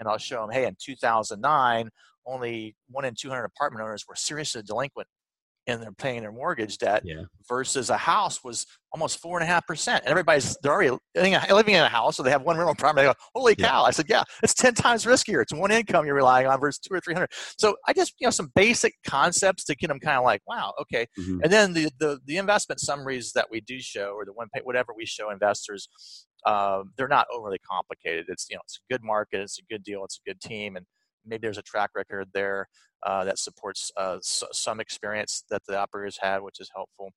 and 0.00 0.08
I'll 0.08 0.18
show 0.18 0.40
them, 0.40 0.50
hey, 0.50 0.66
in 0.66 0.76
2009, 0.82 1.90
only 2.26 2.74
one 2.88 3.04
in 3.04 3.14
200 3.14 3.44
apartment 3.44 3.84
owners 3.84 4.04
were 4.08 4.16
seriously 4.16 4.62
delinquent 4.62 5.08
and 5.66 5.82
they're 5.82 5.92
paying 5.92 6.20
their 6.20 6.32
mortgage 6.32 6.78
debt 6.78 7.02
yeah. 7.04 7.22
versus 7.48 7.90
a 7.90 7.96
house 7.96 8.44
was 8.44 8.66
almost 8.92 9.18
four 9.20 9.38
and 9.38 9.44
a 9.44 9.46
half 9.46 9.66
percent. 9.66 10.04
And 10.04 10.10
everybody's 10.10 10.56
they're 10.62 10.72
already 10.72 10.96
living 11.14 11.74
in 11.74 11.82
a 11.82 11.88
house, 11.88 12.16
so 12.16 12.22
they 12.22 12.30
have 12.30 12.42
one 12.42 12.56
rental 12.56 12.74
property. 12.74 13.02
They 13.02 13.08
go, 13.08 13.14
holy 13.34 13.56
cow! 13.56 13.80
Yeah. 13.80 13.82
I 13.82 13.90
said, 13.90 14.06
yeah, 14.08 14.22
it's 14.42 14.54
ten 14.54 14.74
times 14.74 15.04
riskier. 15.04 15.42
It's 15.42 15.52
one 15.52 15.70
income 15.70 16.06
you're 16.06 16.14
relying 16.14 16.46
on 16.46 16.60
versus 16.60 16.78
two 16.78 16.94
or 16.94 17.00
three 17.00 17.14
hundred. 17.14 17.30
So 17.58 17.76
I 17.86 17.92
just 17.92 18.14
you 18.20 18.26
know 18.26 18.30
some 18.30 18.50
basic 18.54 18.94
concepts 19.06 19.64
to 19.64 19.74
get 19.74 19.88
them 19.88 20.00
kind 20.00 20.18
of 20.18 20.24
like, 20.24 20.42
wow, 20.46 20.74
okay. 20.82 21.06
Mm-hmm. 21.18 21.40
And 21.42 21.52
then 21.52 21.72
the, 21.72 21.90
the 21.98 22.20
the 22.26 22.36
investment 22.36 22.80
summaries 22.80 23.32
that 23.34 23.46
we 23.50 23.60
do 23.60 23.80
show, 23.80 24.12
or 24.14 24.24
the 24.24 24.32
one 24.32 24.48
pay, 24.54 24.60
whatever 24.62 24.92
we 24.96 25.06
show 25.06 25.30
investors, 25.30 25.88
uh, 26.46 26.82
they're 26.96 27.08
not 27.08 27.26
overly 27.32 27.58
complicated. 27.58 28.26
It's 28.28 28.46
you 28.50 28.56
know 28.56 28.62
it's 28.64 28.80
a 28.88 28.92
good 28.92 29.02
market, 29.02 29.40
it's 29.40 29.58
a 29.58 29.72
good 29.72 29.82
deal, 29.82 30.04
it's 30.04 30.20
a 30.24 30.28
good 30.28 30.40
team, 30.40 30.76
and 30.76 30.86
maybe 31.26 31.42
there's 31.42 31.58
a 31.58 31.62
track 31.62 31.90
record 31.94 32.28
there 32.32 32.68
uh, 33.04 33.24
that 33.24 33.38
supports 33.38 33.90
uh, 33.96 34.16
s- 34.16 34.44
some 34.52 34.80
experience 34.80 35.44
that 35.50 35.62
the 35.66 35.78
operators 35.78 36.18
had, 36.20 36.42
which 36.42 36.60
is 36.60 36.70
helpful. 36.74 37.10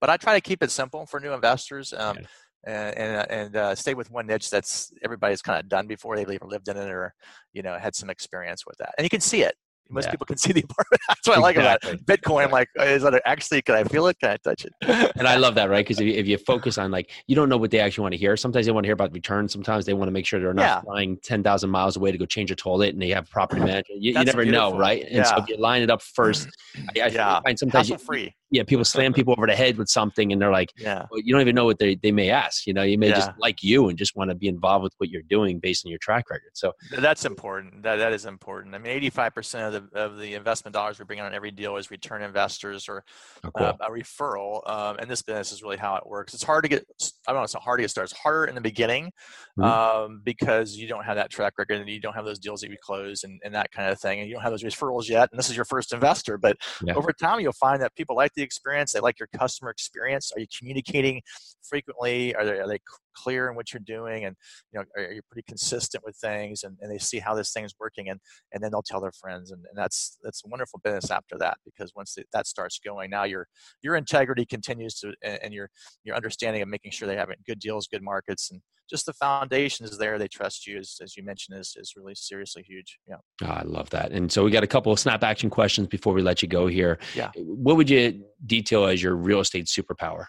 But 0.00 0.10
I 0.10 0.16
try 0.16 0.34
to 0.34 0.40
keep 0.40 0.62
it 0.62 0.70
simple 0.70 1.06
for 1.06 1.20
new 1.20 1.32
investors. 1.32 1.92
Um, 1.92 2.18
yeah. 2.18 2.26
And 2.66 2.96
and, 2.96 3.30
and 3.30 3.56
uh, 3.56 3.74
stay 3.74 3.92
with 3.92 4.10
one 4.10 4.26
niche 4.26 4.48
that's 4.48 4.90
everybody's 5.04 5.42
kind 5.42 5.60
of 5.60 5.68
done 5.68 5.86
before 5.86 6.16
they've 6.16 6.30
either 6.30 6.46
lived 6.46 6.68
in 6.68 6.78
it 6.78 6.88
or 6.88 7.12
you 7.52 7.62
know 7.62 7.76
had 7.78 7.94
some 7.94 8.08
experience 8.08 8.64
with 8.66 8.78
that, 8.78 8.94
and 8.96 9.04
you 9.04 9.10
can 9.10 9.20
see 9.20 9.42
it 9.42 9.54
most 9.90 10.06
yeah. 10.06 10.10
people 10.12 10.26
can 10.26 10.36
see 10.36 10.52
the 10.52 10.62
apartment. 10.62 11.00
That's 11.08 11.28
what. 11.28 11.38
I 11.38 11.40
like 11.40 11.56
about 11.56 11.84
it. 11.84 12.04
Bitcoin. 12.06 12.50
Like, 12.50 12.68
is 12.76 13.02
that 13.02 13.20
actually? 13.24 13.62
Can 13.62 13.74
I 13.74 13.84
feel 13.84 14.06
it? 14.06 14.18
Can 14.18 14.30
I 14.30 14.36
touch 14.38 14.64
it? 14.64 14.72
and 15.16 15.26
I 15.26 15.36
love 15.36 15.54
that, 15.56 15.68
right? 15.68 15.84
Because 15.84 16.00
if, 16.00 16.06
if, 16.06 16.26
you 16.26 16.38
focus 16.38 16.78
on 16.78 16.90
like, 16.90 17.10
you 17.26 17.36
don't 17.36 17.48
know 17.48 17.56
what 17.56 17.70
they 17.70 17.80
actually 17.80 18.02
want 18.02 18.12
to 18.12 18.18
hear. 18.18 18.36
Sometimes 18.36 18.66
they 18.66 18.72
want 18.72 18.84
to 18.84 18.88
hear 18.88 18.94
about 18.94 19.12
returns. 19.12 19.52
Sometimes 19.52 19.84
they 19.84 19.94
want 19.94 20.08
to 20.08 20.12
make 20.12 20.26
sure 20.26 20.40
they're 20.40 20.54
not 20.54 20.62
yeah. 20.62 20.80
flying 20.80 21.18
ten 21.22 21.42
thousand 21.42 21.70
miles 21.70 21.96
away 21.96 22.12
to 22.12 22.18
go 22.18 22.26
change 22.26 22.50
a 22.50 22.56
toilet, 22.56 22.94
and 22.94 23.02
they 23.02 23.10
have 23.10 23.28
property 23.30 23.60
management. 23.64 24.02
You, 24.02 24.12
you 24.12 24.24
never 24.24 24.42
beautiful. 24.42 24.72
know, 24.72 24.78
right? 24.78 25.02
And 25.04 25.16
yeah. 25.16 25.24
so 25.24 25.36
if 25.38 25.48
you 25.48 25.56
line 25.56 25.82
it 25.82 25.90
up 25.90 26.02
first, 26.02 26.48
I, 26.96 27.00
I 27.00 27.06
yeah. 27.08 27.40
find 27.40 27.58
sometimes 27.58 27.90
you, 27.90 27.98
free 27.98 28.34
yeah, 28.54 28.62
people 28.62 28.84
slam 28.84 29.12
people 29.14 29.34
over 29.36 29.46
the 29.46 29.56
head 29.56 29.76
with 29.76 29.88
something, 29.88 30.32
and 30.32 30.40
they're 30.40 30.52
like, 30.52 30.72
yeah, 30.76 31.06
well, 31.10 31.20
you 31.20 31.32
don't 31.32 31.40
even 31.40 31.56
know 31.56 31.64
what 31.64 31.78
they 31.78 31.96
they 31.96 32.12
may 32.12 32.30
ask. 32.30 32.66
You 32.66 32.72
know, 32.72 32.82
you 32.82 32.96
may 32.96 33.08
yeah. 33.08 33.16
just 33.16 33.30
like 33.38 33.62
you 33.62 33.88
and 33.88 33.98
just 33.98 34.14
want 34.14 34.30
to 34.30 34.36
be 34.36 34.46
involved 34.46 34.84
with 34.84 34.94
what 34.98 35.10
you're 35.10 35.22
doing 35.22 35.58
based 35.58 35.84
on 35.84 35.90
your 35.90 35.98
track 35.98 36.30
record. 36.30 36.50
So 36.54 36.72
that's 36.96 37.24
important. 37.24 37.82
That 37.82 37.96
that 37.96 38.12
is 38.12 38.26
important. 38.26 38.74
I 38.74 38.78
mean, 38.78 38.92
85 38.92 39.34
percent 39.34 39.74
of 39.74 39.90
the 39.90 39.98
of 39.98 40.18
the 40.18 40.34
investment 40.34 40.72
dollars 40.72 40.98
we 40.98 41.04
bring 41.04 41.20
on 41.20 41.34
every 41.34 41.50
deal 41.50 41.76
is 41.76 41.90
return 41.90 42.22
investors 42.22 42.88
or 42.88 43.04
oh, 43.44 43.50
cool. 43.56 43.66
uh, 43.66 43.74
a 43.80 43.90
referral. 43.90 44.68
Um, 44.70 44.98
and 44.98 45.10
this 45.10 45.22
business 45.22 45.50
is 45.50 45.62
really 45.62 45.76
how 45.76 45.96
it 45.96 46.06
works. 46.06 46.32
It's 46.32 46.44
hard 46.44 46.62
to 46.62 46.68
get. 46.68 46.84
I 47.26 47.32
don't 47.32 47.40
know. 47.40 47.44
It's 47.44 47.54
not 47.54 47.64
hard 47.64 47.78
to 47.78 47.82
get 47.82 47.90
started. 47.90 48.12
It's 48.12 48.20
harder 48.20 48.44
in 48.44 48.54
the 48.54 48.60
beginning 48.60 49.10
mm-hmm. 49.58 49.62
um, 49.62 50.20
because 50.24 50.76
you 50.76 50.86
don't 50.86 51.04
have 51.04 51.16
that 51.16 51.30
track 51.30 51.54
record 51.58 51.80
and 51.80 51.88
you 51.88 52.00
don't 52.00 52.14
have 52.14 52.24
those 52.24 52.38
deals 52.38 52.60
that 52.60 52.70
you 52.70 52.76
close 52.80 53.24
and, 53.24 53.40
and 53.44 53.54
that 53.54 53.72
kind 53.72 53.90
of 53.90 54.00
thing, 54.00 54.20
and 54.20 54.28
you 54.28 54.34
don't 54.34 54.42
have 54.42 54.52
those 54.52 54.62
referrals 54.62 55.08
yet. 55.08 55.28
And 55.32 55.38
this 55.38 55.50
is 55.50 55.56
your 55.56 55.64
first 55.64 55.92
investor, 55.92 56.38
but 56.38 56.56
yeah. 56.84 56.94
over 56.94 57.12
time 57.12 57.40
you'll 57.40 57.52
find 57.52 57.82
that 57.82 57.94
people 57.96 58.14
like 58.14 58.32
the 58.34 58.42
experience. 58.44 58.92
They 58.92 59.00
like 59.00 59.18
your 59.18 59.28
customer 59.36 59.70
experience. 59.70 60.32
Are 60.36 60.40
you 60.40 60.46
communicating 60.56 61.22
frequently? 61.62 62.34
Are 62.34 62.44
they, 62.44 62.60
are 62.60 62.68
they 62.68 62.80
clear 63.14 63.48
in 63.48 63.56
what 63.56 63.72
you're 63.72 63.82
doing? 63.84 64.24
And 64.24 64.36
you 64.72 64.80
know, 64.80 64.86
are 64.96 65.12
you 65.12 65.22
pretty 65.30 65.44
consistent 65.46 66.04
with 66.04 66.16
things? 66.16 66.62
And, 66.64 66.76
and 66.80 66.90
they 66.90 66.98
see 66.98 67.18
how 67.18 67.34
this 67.34 67.52
thing's 67.52 67.74
working, 67.78 68.08
and 68.08 68.20
and 68.52 68.62
then 68.62 68.70
they'll 68.70 68.82
tell 68.82 69.00
their 69.00 69.12
friends, 69.12 69.50
and, 69.50 69.64
and 69.68 69.76
that's 69.76 70.18
that's 70.22 70.42
a 70.44 70.48
wonderful 70.48 70.80
business 70.82 71.10
after 71.10 71.38
that 71.38 71.58
because 71.64 71.92
once 71.94 72.16
that 72.32 72.46
starts 72.46 72.78
going, 72.84 73.10
now 73.10 73.24
your 73.24 73.46
your 73.82 73.96
integrity 73.96 74.46
continues 74.46 74.94
to, 75.00 75.12
and, 75.22 75.38
and 75.42 75.54
your 75.54 75.70
your 76.04 76.16
understanding 76.16 76.62
of 76.62 76.68
making 76.68 76.92
sure 76.92 77.08
they 77.08 77.16
have 77.16 77.30
good 77.46 77.58
deals, 77.58 77.86
good 77.86 78.02
markets, 78.02 78.50
and 78.50 78.60
just 78.88 79.06
the 79.06 79.12
foundation 79.14 79.86
is 79.86 79.96
there. 79.98 80.18
They 80.18 80.28
trust 80.28 80.66
you, 80.66 80.78
as, 80.78 80.96
as 81.02 81.16
you 81.16 81.22
mentioned, 81.22 81.58
is, 81.58 81.74
is 81.78 81.94
really 81.96 82.14
seriously 82.14 82.62
huge. 82.62 82.98
Yeah. 83.08 83.16
Oh, 83.42 83.46
I 83.46 83.62
love 83.62 83.90
that. 83.90 84.12
And 84.12 84.30
so 84.30 84.44
we 84.44 84.50
got 84.50 84.62
a 84.62 84.68
couple 84.68 84.92
of 84.92 84.98
snap 84.98 85.22
action 85.22 85.50
questions 85.50 85.88
before 85.88 86.12
we 86.12 86.22
let 86.22 86.42
you 86.42 86.48
go 86.48 86.66
here. 86.66 86.98
Yeah. 87.14 87.30
What 87.36 87.76
would 87.76 87.88
you 87.88 88.24
detail 88.44 88.84
as 88.84 89.02
your 89.02 89.16
real 89.16 89.40
estate 89.40 89.66
superpower? 89.66 90.26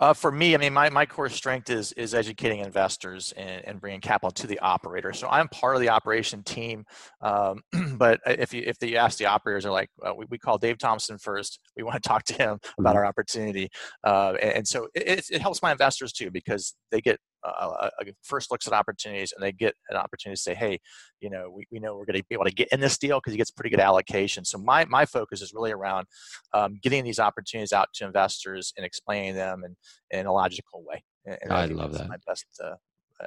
Uh, 0.00 0.14
for 0.14 0.32
me, 0.32 0.54
I 0.54 0.58
mean, 0.58 0.72
my, 0.72 0.88
my 0.88 1.04
core 1.04 1.28
strength 1.28 1.68
is 1.68 1.92
is 1.92 2.14
educating 2.14 2.60
investors 2.60 3.32
and, 3.36 3.62
and 3.66 3.80
bringing 3.80 4.00
capital 4.00 4.30
to 4.30 4.46
the 4.46 4.58
operator. 4.60 5.12
So 5.12 5.28
I'm 5.28 5.46
part 5.48 5.76
of 5.76 5.82
the 5.82 5.90
operation 5.90 6.42
team. 6.42 6.84
Um, 7.20 7.60
but 7.96 8.20
if 8.26 8.54
you 8.54 8.62
if 8.66 8.78
the, 8.78 8.88
you 8.88 8.96
ask 8.96 9.18
the 9.18 9.26
operators, 9.26 9.66
are 9.66 9.70
like, 9.70 9.90
uh, 10.02 10.14
we, 10.14 10.24
we 10.30 10.38
call 10.38 10.56
Dave 10.56 10.78
Thompson 10.78 11.18
first. 11.18 11.60
We 11.76 11.82
want 11.82 12.02
to 12.02 12.08
talk 12.08 12.24
to 12.24 12.34
him 12.34 12.58
about 12.78 12.90
mm-hmm. 12.90 12.96
our 12.96 13.04
opportunity. 13.04 13.68
Uh, 14.02 14.34
and, 14.40 14.52
and, 14.52 14.68
so 14.68 14.88
it, 14.94 15.26
it 15.30 15.42
helps 15.42 15.62
my 15.62 15.70
investors 15.70 16.12
too 16.12 16.30
because 16.30 16.74
they 16.90 17.00
get 17.00 17.18
uh, 17.44 17.88
first 18.22 18.50
looks 18.50 18.66
at 18.66 18.72
opportunities 18.72 19.32
and 19.32 19.42
they 19.42 19.52
get 19.52 19.74
an 19.88 19.96
opportunity 19.96 20.36
to 20.36 20.42
say, 20.42 20.54
hey, 20.54 20.78
you 21.20 21.30
know, 21.30 21.50
we, 21.50 21.66
we 21.70 21.78
know 21.78 21.96
we're 21.96 22.04
going 22.04 22.18
to 22.18 22.24
be 22.28 22.34
able 22.34 22.44
to 22.44 22.52
get 22.52 22.68
in 22.72 22.80
this 22.80 22.98
deal 22.98 23.18
because 23.18 23.32
he 23.32 23.36
gets 23.36 23.50
pretty 23.50 23.70
good 23.70 23.80
allocation. 23.80 24.44
So 24.44 24.58
my, 24.58 24.84
my 24.86 25.06
focus 25.06 25.40
is 25.42 25.52
really 25.54 25.72
around 25.72 26.06
um, 26.52 26.78
getting 26.82 27.04
these 27.04 27.18
opportunities 27.18 27.72
out 27.72 27.88
to 27.94 28.06
investors 28.06 28.72
and 28.76 28.84
explaining 28.84 29.34
them 29.34 29.62
in, 29.64 29.76
in 30.18 30.26
a 30.26 30.32
logical 30.32 30.84
way. 30.86 31.02
And 31.24 31.52
I, 31.52 31.62
I 31.62 31.66
love 31.66 31.92
that. 31.94 32.08
My 32.08 32.16
best 32.26 32.46
uh, 32.62 32.74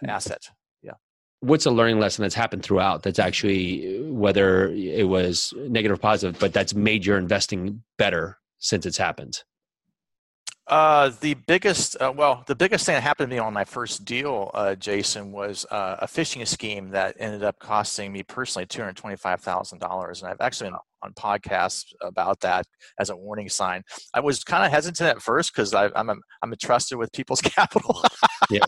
mm. 0.03 0.09
asset. 0.09 0.49
Yeah. 0.81 0.93
What's 1.41 1.65
a 1.65 1.71
learning 1.71 1.99
lesson 1.99 2.23
that's 2.23 2.35
happened 2.35 2.63
throughout 2.63 3.03
that's 3.03 3.19
actually, 3.19 4.01
whether 4.03 4.69
it 4.69 5.07
was 5.07 5.53
negative 5.57 5.97
or 5.97 6.01
positive, 6.01 6.39
but 6.39 6.53
that's 6.53 6.73
made 6.73 7.05
your 7.05 7.17
investing 7.17 7.83
better 7.97 8.39
since 8.59 8.85
it's 8.85 8.97
happened? 8.97 9.43
Uh, 10.65 11.11
the 11.19 11.33
biggest, 11.33 11.97
uh, 12.01 12.11
well, 12.15 12.43
the 12.47 12.55
biggest 12.55 12.85
thing 12.85 12.95
that 12.95 13.01
happened 13.03 13.29
to 13.29 13.35
me 13.35 13.39
on 13.39 13.51
my 13.53 13.65
first 13.65 14.05
deal, 14.05 14.49
uh, 14.53 14.75
Jason, 14.75 15.31
was 15.33 15.65
uh, 15.71 15.97
a 15.99 16.07
phishing 16.07 16.47
scheme 16.47 16.89
that 16.91 17.15
ended 17.19 17.43
up 17.43 17.59
costing 17.59 18.13
me 18.13 18.23
personally 18.23 18.65
two 18.65 18.81
hundred 18.81 18.95
twenty-five 18.95 19.41
thousand 19.41 19.79
dollars, 19.79 20.21
and 20.21 20.31
I've 20.31 20.39
actually 20.39 20.69
been 20.69 20.79
on 21.03 21.13
podcasts 21.13 21.85
about 22.01 22.39
that 22.41 22.65
as 22.99 23.09
a 23.09 23.15
warning 23.15 23.49
sign. 23.49 23.83
I 24.13 24.19
was 24.19 24.43
kind 24.43 24.65
of 24.65 24.71
hesitant 24.71 25.09
at 25.09 25.21
first 25.21 25.53
because 25.53 25.73
I'm 25.73 26.09
a, 26.09 26.15
I'm 26.41 26.51
entrusted 26.51 26.97
with 26.97 27.11
people's 27.11 27.41
capital, 27.41 28.01
yeah. 28.49 28.65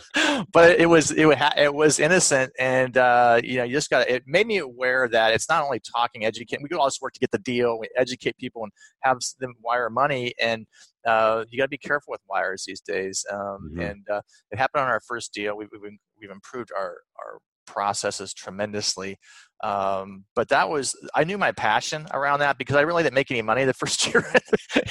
but 0.52 0.80
it 0.80 0.88
was 0.88 1.12
it, 1.12 1.28
it 1.58 1.74
was 1.74 2.00
innocent, 2.00 2.52
and 2.60 2.98
uh, 2.98 3.40
you 3.44 3.58
know 3.58 3.64
you 3.64 3.74
just 3.74 3.90
got 3.90 4.08
it 4.08 4.24
made 4.26 4.48
me 4.48 4.58
aware 4.58 5.08
that 5.10 5.34
it's 5.34 5.50
not 5.50 5.64
only 5.64 5.80
talking, 5.80 6.26
educate. 6.26 6.60
We 6.62 6.70
do 6.70 6.80
all 6.80 6.86
this 6.86 7.00
work 7.02 7.14
to 7.14 7.20
get 7.20 7.32
the 7.32 7.40
deal, 7.40 7.80
we 7.80 7.88
educate 7.98 8.38
people 8.38 8.64
and 8.64 8.72
have 9.02 9.20
them 9.40 9.54
wire 9.64 9.90
money, 9.90 10.34
and 10.42 10.66
uh, 11.06 11.46
you 11.50 11.58
got 11.58 11.66
to 11.66 11.70
be 11.70 11.78
careful 11.78 12.12
with 12.12 12.22
wires 12.30 12.64
these 12.66 12.82
days. 12.82 13.26
Um, 13.32 13.40
mm-hmm. 13.40 13.80
And 13.80 14.10
uh, 14.10 14.22
it 14.52 14.58
happened 14.58 14.84
on 14.84 14.90
our 14.90 15.02
first 15.08 15.34
deal. 15.34 15.56
We've, 15.56 15.70
we've, 15.72 15.92
we've 16.20 16.32
improved 16.32 16.72
our, 16.76 16.98
our 17.20 17.40
processes 17.68 18.34
tremendously. 18.34 19.18
Um, 19.64 20.26
but 20.36 20.50
that 20.50 20.70
was 20.70 20.96
I 21.16 21.24
knew 21.24 21.38
my 21.38 21.52
passion 21.54 22.06
around 22.14 22.40
that 22.40 22.58
because 22.58 22.76
I 22.76 22.82
really 22.82 23.04
didn't 23.04 23.16
make 23.16 23.32
any 23.32 23.42
money 23.42 23.64
the 23.64 23.74
first 23.86 24.06
year 24.06 24.26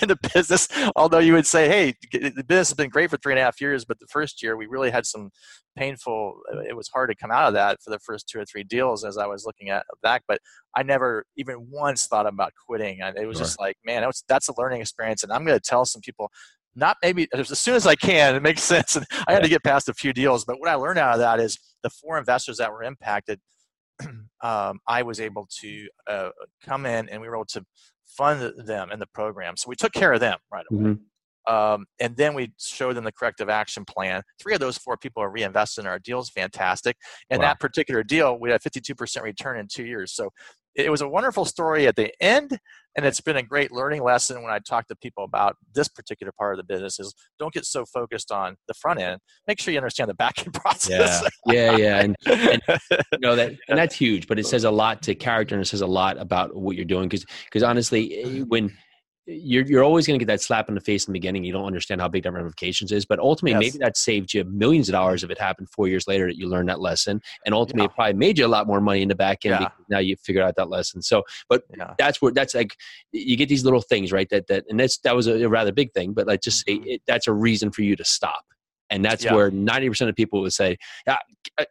in 0.01 0.09
the 0.09 0.19
business. 0.35 0.69
Although 0.97 1.19
you 1.19 1.35
would 1.35 1.47
say, 1.47 1.69
"Hey, 1.69 1.95
the 2.13 2.45
business 2.47 2.71
has 2.71 2.75
been 2.75 2.89
great 2.89 3.11
for 3.11 3.19
three 3.19 3.35
and 3.35 3.41
a 3.41 3.45
half 3.45 3.61
years," 3.61 3.85
but 3.85 3.99
the 3.99 4.07
first 4.07 4.43
year 4.43 4.57
we 4.57 4.67
really 4.67 4.91
had 4.91 5.07
some 5.07 5.31
painful. 5.77 6.41
Uh, 6.53 6.61
it 6.61 6.77
was 6.77 6.89
hard 6.89 7.11
to 7.11 7.17
come 7.17 7.31
out 7.31 7.49
of 7.49 7.55
that 7.55 7.83
for 7.83 7.91
the 7.91 7.99
first 7.99 8.27
two 8.29 8.41
or 8.41 8.45
three 8.47 8.65
deals 8.65 9.05
as 9.05 9.19
I 9.19 9.27
was 9.27 9.45
looking 9.45 9.69
at 9.69 9.85
back. 10.03 10.23
But 10.27 10.39
I 10.75 10.83
never 10.83 11.25
even 11.37 11.69
once 11.71 12.07
thought 12.07 12.27
about 12.27 12.53
quitting. 12.67 13.01
It 13.01 13.27
was 13.27 13.37
sure. 13.37 13.45
just 13.45 13.61
like, 13.61 13.77
man, 13.85 14.05
was, 14.07 14.25
that's 14.29 14.49
a 14.49 14.55
learning 14.57 14.81
experience, 14.81 15.23
and 15.23 15.33
I'm 15.33 15.45
going 15.45 15.59
to 15.59 15.69
tell 15.69 15.85
some 15.85 16.01
people 16.01 16.31
not 16.77 16.97
maybe 17.03 17.29
as 17.33 17.59
soon 17.59 17.75
as 17.75 17.87
I 17.87 17.95
can. 17.95 18.35
It 18.35 18.43
makes 18.43 18.63
sense. 18.65 18.97
And 18.97 19.07
I 19.27 19.35
had 19.35 19.43
to 19.43 19.49
get 19.49 19.63
past 19.63 19.89
a 19.89 19.95
few 19.95 20.13
deals, 20.13 20.45
but 20.45 20.59
what 20.59 20.71
I 20.71 20.75
learned 20.75 20.99
out 20.99 21.15
of 21.15 21.21
that 21.21 21.39
is 21.39 21.59
the 21.83 21.91
four 21.91 22.19
investors 22.19 22.57
that 22.57 22.73
were 22.73 22.83
impacted 22.83 23.41
um, 24.43 24.79
I 24.89 25.03
was 25.03 25.21
able 25.21 25.49
to 25.61 25.89
uh, 26.09 26.31
come 26.63 26.87
in 26.87 27.09
and 27.09 27.21
we 27.21 27.29
were 27.29 27.37
able 27.37 27.47
to 27.47 27.65
fund 28.07 28.53
them 28.67 28.91
in 28.91 28.99
the 28.99 29.07
program. 29.15 29.57
So 29.57 29.69
we 29.69 29.77
took 29.77 29.93
care 29.93 30.13
of 30.13 30.21
them 30.21 30.39
right 30.53 30.65
away. 30.71 30.83
Mm-hmm. 30.83 31.03
Um, 31.47 31.85
and 32.01 32.17
then 32.17 32.35
we 32.35 32.53
showed 32.59 32.97
them 32.97 33.05
the 33.05 33.13
corrective 33.13 33.51
action 33.51 33.85
plan. 33.85 34.23
Three 34.41 34.55
of 34.55 34.61
those 34.61 34.79
four 34.79 34.97
people 34.97 35.23
are 35.23 35.31
reinvested 35.31 35.85
in 35.85 35.89
our 35.89 35.99
deals. 35.99 36.31
Fantastic. 36.31 36.97
And 37.29 37.41
wow. 37.41 37.49
that 37.49 37.61
particular 37.61 38.03
deal, 38.03 38.39
we 38.39 38.51
had 38.51 38.63
52% 38.63 39.23
return 39.23 39.59
in 39.59 39.69
two 39.71 39.85
years. 39.85 40.15
So 40.15 40.31
it 40.75 40.91
was 40.91 41.01
a 41.01 41.09
wonderful 41.09 41.45
story 41.45 41.87
at 41.87 41.97
the 41.97 42.13
end 42.21 42.59
and 42.97 43.05
it's 43.05 43.21
been 43.21 43.37
a 43.37 43.43
great 43.43 43.73
learning 43.73 44.03
lesson 44.03 44.43
when 44.43 44.53
i 44.53 44.59
talk 44.59 44.87
to 44.87 44.97
people 44.97 45.25
about 45.25 45.57
this 45.75 45.89
particular 45.89 46.33
part 46.39 46.55
of 46.55 46.59
the 46.59 46.73
business 46.73 46.99
is 46.99 47.15
don't 47.39 47.53
get 47.53 47.65
so 47.65 47.85
focused 47.85 48.31
on 48.31 48.57
the 48.69 48.75
front 48.75 49.01
end. 49.01 49.21
Make 49.47 49.61
sure 49.61 49.73
you 49.73 49.79
understand 49.79 50.11
the 50.11 50.15
back 50.15 50.39
end 50.39 50.55
process. 50.55 51.23
Yeah. 51.47 51.55
Yeah 51.55 51.77
yeah 51.77 52.01
and, 52.01 52.17
and 52.27 52.63
you 53.13 53.19
know 53.21 53.37
that 53.37 53.55
and 53.69 53.79
that's 53.79 53.95
huge 53.95 54.27
but 54.27 54.39
it 54.39 54.47
says 54.47 54.65
a 54.65 54.71
lot 54.71 55.03
to 55.03 55.15
character 55.15 55.55
and 55.55 55.63
it 55.63 55.69
says 55.69 55.81
a 55.81 55.87
lot 55.87 56.19
about 56.19 56.55
what 56.55 56.77
you're 56.77 56.85
doing 56.85 57.09
because 57.09 57.25
because 57.45 57.63
honestly 57.63 58.23
eh, 58.23 58.41
when 58.49 58.75
you're, 59.27 59.65
you're 59.65 59.83
always 59.83 60.07
going 60.07 60.19
to 60.19 60.25
get 60.25 60.31
that 60.31 60.43
slap 60.43 60.69
in 60.69 60.75
the 60.75 60.81
face 60.81 61.07
in 61.07 61.13
the 61.13 61.19
beginning. 61.19 61.45
You 61.45 61.53
don't 61.53 61.65
understand 61.65 62.01
how 62.01 62.09
big 62.09 62.25
that 62.25 62.33
ramifications 62.33 62.93
is, 62.93 63.07
but 63.07 63.19
ultimately, 63.19 63.53
yes. 63.53 63.75
maybe 63.75 63.83
that 63.83 63.97
saved 63.97 64.35
you 64.35 64.45
millions 64.45 64.89
of 64.89 64.93
dollars 64.93 65.25
if 65.25 65.31
it 65.31 65.41
happened 65.41 65.71
four 65.71 65.89
years 65.89 66.07
later 66.07 66.27
that 66.27 66.37
you 66.37 66.47
learned 66.47 66.69
that 66.69 66.81
lesson. 66.81 67.23
And 67.47 67.55
ultimately, 67.55 67.85
yeah. 67.85 67.87
it 67.87 67.95
probably 67.95 68.15
made 68.15 68.39
you 68.39 68.47
a 68.47 68.49
lot 68.49 68.67
more 68.67 68.81
money 68.81 69.03
in 69.03 69.09
the 69.09 69.15
back 69.15 69.47
end 69.47 69.53
yeah. 69.53 69.59
because 69.61 69.85
now 69.89 69.99
you 69.99 70.17
figured 70.17 70.45
out 70.45 70.57
that 70.57 70.69
lesson. 70.69 71.01
So, 71.01 71.23
but 71.49 71.63
yeah. 71.77 71.95
that's 71.99 72.21
where 72.21 72.33
that's 72.33 72.55
like 72.55 72.77
you 73.13 73.37
get 73.37 73.49
these 73.49 73.65
little 73.65 73.81
things, 73.81 74.13
right? 74.13 74.29
That 74.29 74.47
that 74.49 74.65
and 74.69 74.79
that's 74.79 74.99
that 74.99 75.17
was 75.17 75.27
a, 75.27 75.49
rather 75.49 75.73
big 75.73 75.93
thing, 75.93 76.13
but 76.13 76.27
like 76.27 76.43
just 76.43 76.67
mm-hmm. 76.67 76.85
it, 76.87 77.03
that's 77.07 77.27
a 77.27 77.33
reason 77.33 77.71
for 77.71 77.83
you 77.83 77.97
to 77.97 78.05
stop. 78.05 78.45
And 78.91 79.03
that's 79.03 79.25
where 79.25 79.51
ninety 79.51 79.89
percent 79.89 80.11
of 80.11 80.15
people 80.15 80.43
would 80.43 80.53
say, 80.53 80.77
"Yeah, 81.07 81.17
I 81.59 81.65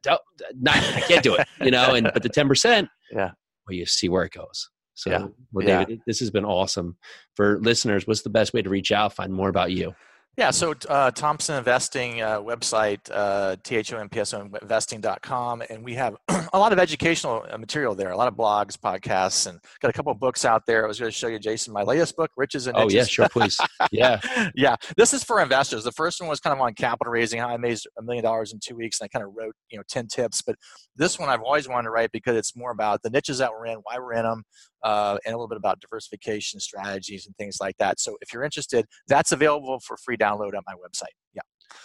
can't 1.07 1.23
do 1.23 1.35
it," 1.35 1.47
you 1.61 1.69
know. 1.69 1.93
And 1.93 2.09
but 2.11 2.23
the 2.23 2.29
ten 2.33 2.47
percent, 2.47 2.89
yeah, 3.11 3.31
well, 3.67 3.75
you 3.75 3.85
see 3.85 4.09
where 4.09 4.23
it 4.23 4.31
goes. 4.31 4.69
So, 4.95 5.09
yeah. 5.09 5.27
well, 5.51 5.65
David, 5.65 5.89
yeah. 5.89 6.03
this 6.05 6.19
has 6.19 6.29
been 6.29 6.45
awesome. 6.45 6.97
For 7.35 7.59
listeners, 7.59 8.05
what's 8.05 8.21
the 8.21 8.29
best 8.29 8.53
way 8.53 8.61
to 8.61 8.69
reach 8.69 8.91
out, 8.91 9.13
find 9.13 9.33
more 9.33 9.49
about 9.49 9.71
you? 9.71 9.93
Yeah, 10.35 10.49
so 10.49 10.73
uh, 10.89 11.11
Thompson 11.11 11.57
Investing 11.57 12.23
uh, 12.23 12.39
website, 12.41 12.99
uh, 13.11 13.55
T-H-O-M-P-S-O 13.63 14.49
investing.com, 14.63 15.61
and 15.69 15.85
we 15.85 15.93
have 15.93 16.15
a 16.53 16.57
lot 16.57 16.73
of 16.73 16.79
educational 16.79 17.45
uh, 17.47 17.55
material 17.59 17.93
there, 17.93 18.09
a 18.09 18.17
lot 18.17 18.27
of 18.27 18.33
blogs, 18.33 18.75
podcasts, 18.75 19.45
and 19.45 19.59
got 19.79 19.89
a 19.89 19.93
couple 19.93 20.11
of 20.11 20.19
books 20.19 20.43
out 20.43 20.63
there. 20.65 20.85
I 20.85 20.87
was 20.87 20.99
going 20.99 21.11
to 21.11 21.15
show 21.15 21.27
you, 21.27 21.37
Jason, 21.37 21.71
my 21.71 21.83
latest 21.83 22.15
book, 22.15 22.31
Riches 22.35 22.65
and 22.65 22.75
Niches. 22.75 22.93
Oh, 22.93 22.97
yeah, 22.97 23.03
sure, 23.03 23.29
please. 23.29 23.59
Yeah. 23.91 24.19
yeah, 24.55 24.75
this 24.97 25.13
is 25.13 25.23
for 25.23 25.39
investors. 25.39 25.83
The 25.83 25.91
first 25.91 26.19
one 26.19 26.27
was 26.27 26.39
kind 26.39 26.55
of 26.55 26.59
on 26.61 26.73
capital 26.73 27.11
raising, 27.11 27.39
how 27.39 27.49
I 27.49 27.57
made 27.57 27.77
a 27.99 28.01
million 28.01 28.23
dollars 28.23 28.53
in 28.53 28.59
two 28.59 28.75
weeks, 28.75 28.99
and 28.99 29.05
I 29.05 29.15
kind 29.15 29.23
of 29.23 29.33
wrote, 29.35 29.53
you 29.69 29.77
know, 29.77 29.83
10 29.87 30.07
tips. 30.07 30.41
But 30.41 30.55
this 30.95 31.19
one 31.19 31.29
I've 31.29 31.41
always 31.41 31.67
wanted 31.67 31.83
to 31.83 31.89
write 31.91 32.11
because 32.11 32.35
it's 32.35 32.55
more 32.55 32.71
about 32.71 33.03
the 33.03 33.11
niches 33.11 33.37
that 33.37 33.51
we're 33.51 33.67
in, 33.67 33.79
why 33.83 33.99
we're 33.99 34.13
in 34.13 34.23
them, 34.23 34.43
uh, 34.83 35.17
and 35.25 35.33
a 35.33 35.37
little 35.37 35.47
bit 35.47 35.57
about 35.57 35.79
diversification 35.79 36.59
strategies 36.59 37.25
and 37.25 37.35
things 37.37 37.57
like 37.61 37.77
that. 37.77 37.99
So 37.99 38.17
if 38.21 38.33
you're 38.33 38.43
interested, 38.43 38.85
that's 39.07 39.31
available 39.31 39.79
for 39.79 39.97
free 39.97 40.17
download 40.17 40.55
on 40.55 40.63
my 40.67 40.73
website. 40.73 41.13
Yeah. 41.33 41.41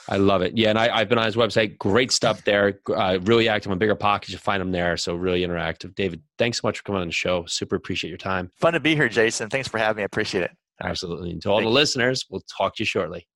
I 0.09 0.17
love 0.17 0.43
it. 0.43 0.57
Yeah, 0.57 0.71
and 0.71 0.79
I, 0.79 0.99
have 0.99 1.09
been 1.09 1.19
on 1.19 1.27
his 1.27 1.37
website. 1.37 1.79
Great 1.79 2.13
stuff 2.13 2.45
there. 2.45 2.81
Uh, 2.95 3.19
really 3.23 3.49
active 3.49 3.73
on 3.73 3.79
Bigger 3.79 3.95
Pockets. 3.95 4.33
You 4.33 4.39
find 4.39 4.61
them 4.61 4.73
there. 4.73 4.97
So 4.97 5.15
really 5.15 5.43
interactive. 5.43 5.95
David, 5.95 6.23
thanks 6.39 6.61
so 6.61 6.67
much 6.67 6.79
for 6.79 6.85
coming 6.85 7.03
on 7.03 7.09
the 7.09 7.13
show. 7.13 7.45
Super 7.47 7.77
appreciate 7.77 8.11
your 8.11 8.19
time. 8.19 8.51
Fun 8.57 8.73
to 8.75 8.81
be 8.81 8.95
here, 8.95 9.09
Jason. 9.09 9.49
Thanks 9.49 9.69
for 9.69 9.79
having 9.79 9.99
me. 9.99 10.03
I 10.03 10.07
appreciate 10.07 10.45
it. 10.45 10.51
Absolutely. 10.83 11.31
And 11.31 11.43
to 11.43 11.51
all 11.51 11.59
Thank 11.59 11.67
the 11.67 11.71
you. 11.71 11.75
listeners, 11.75 12.27
we'll 12.31 12.43
talk 12.57 12.77
to 12.77 12.83
you 12.83 12.87
shortly. 12.87 13.27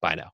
Bye 0.00 0.16
now. 0.16 0.30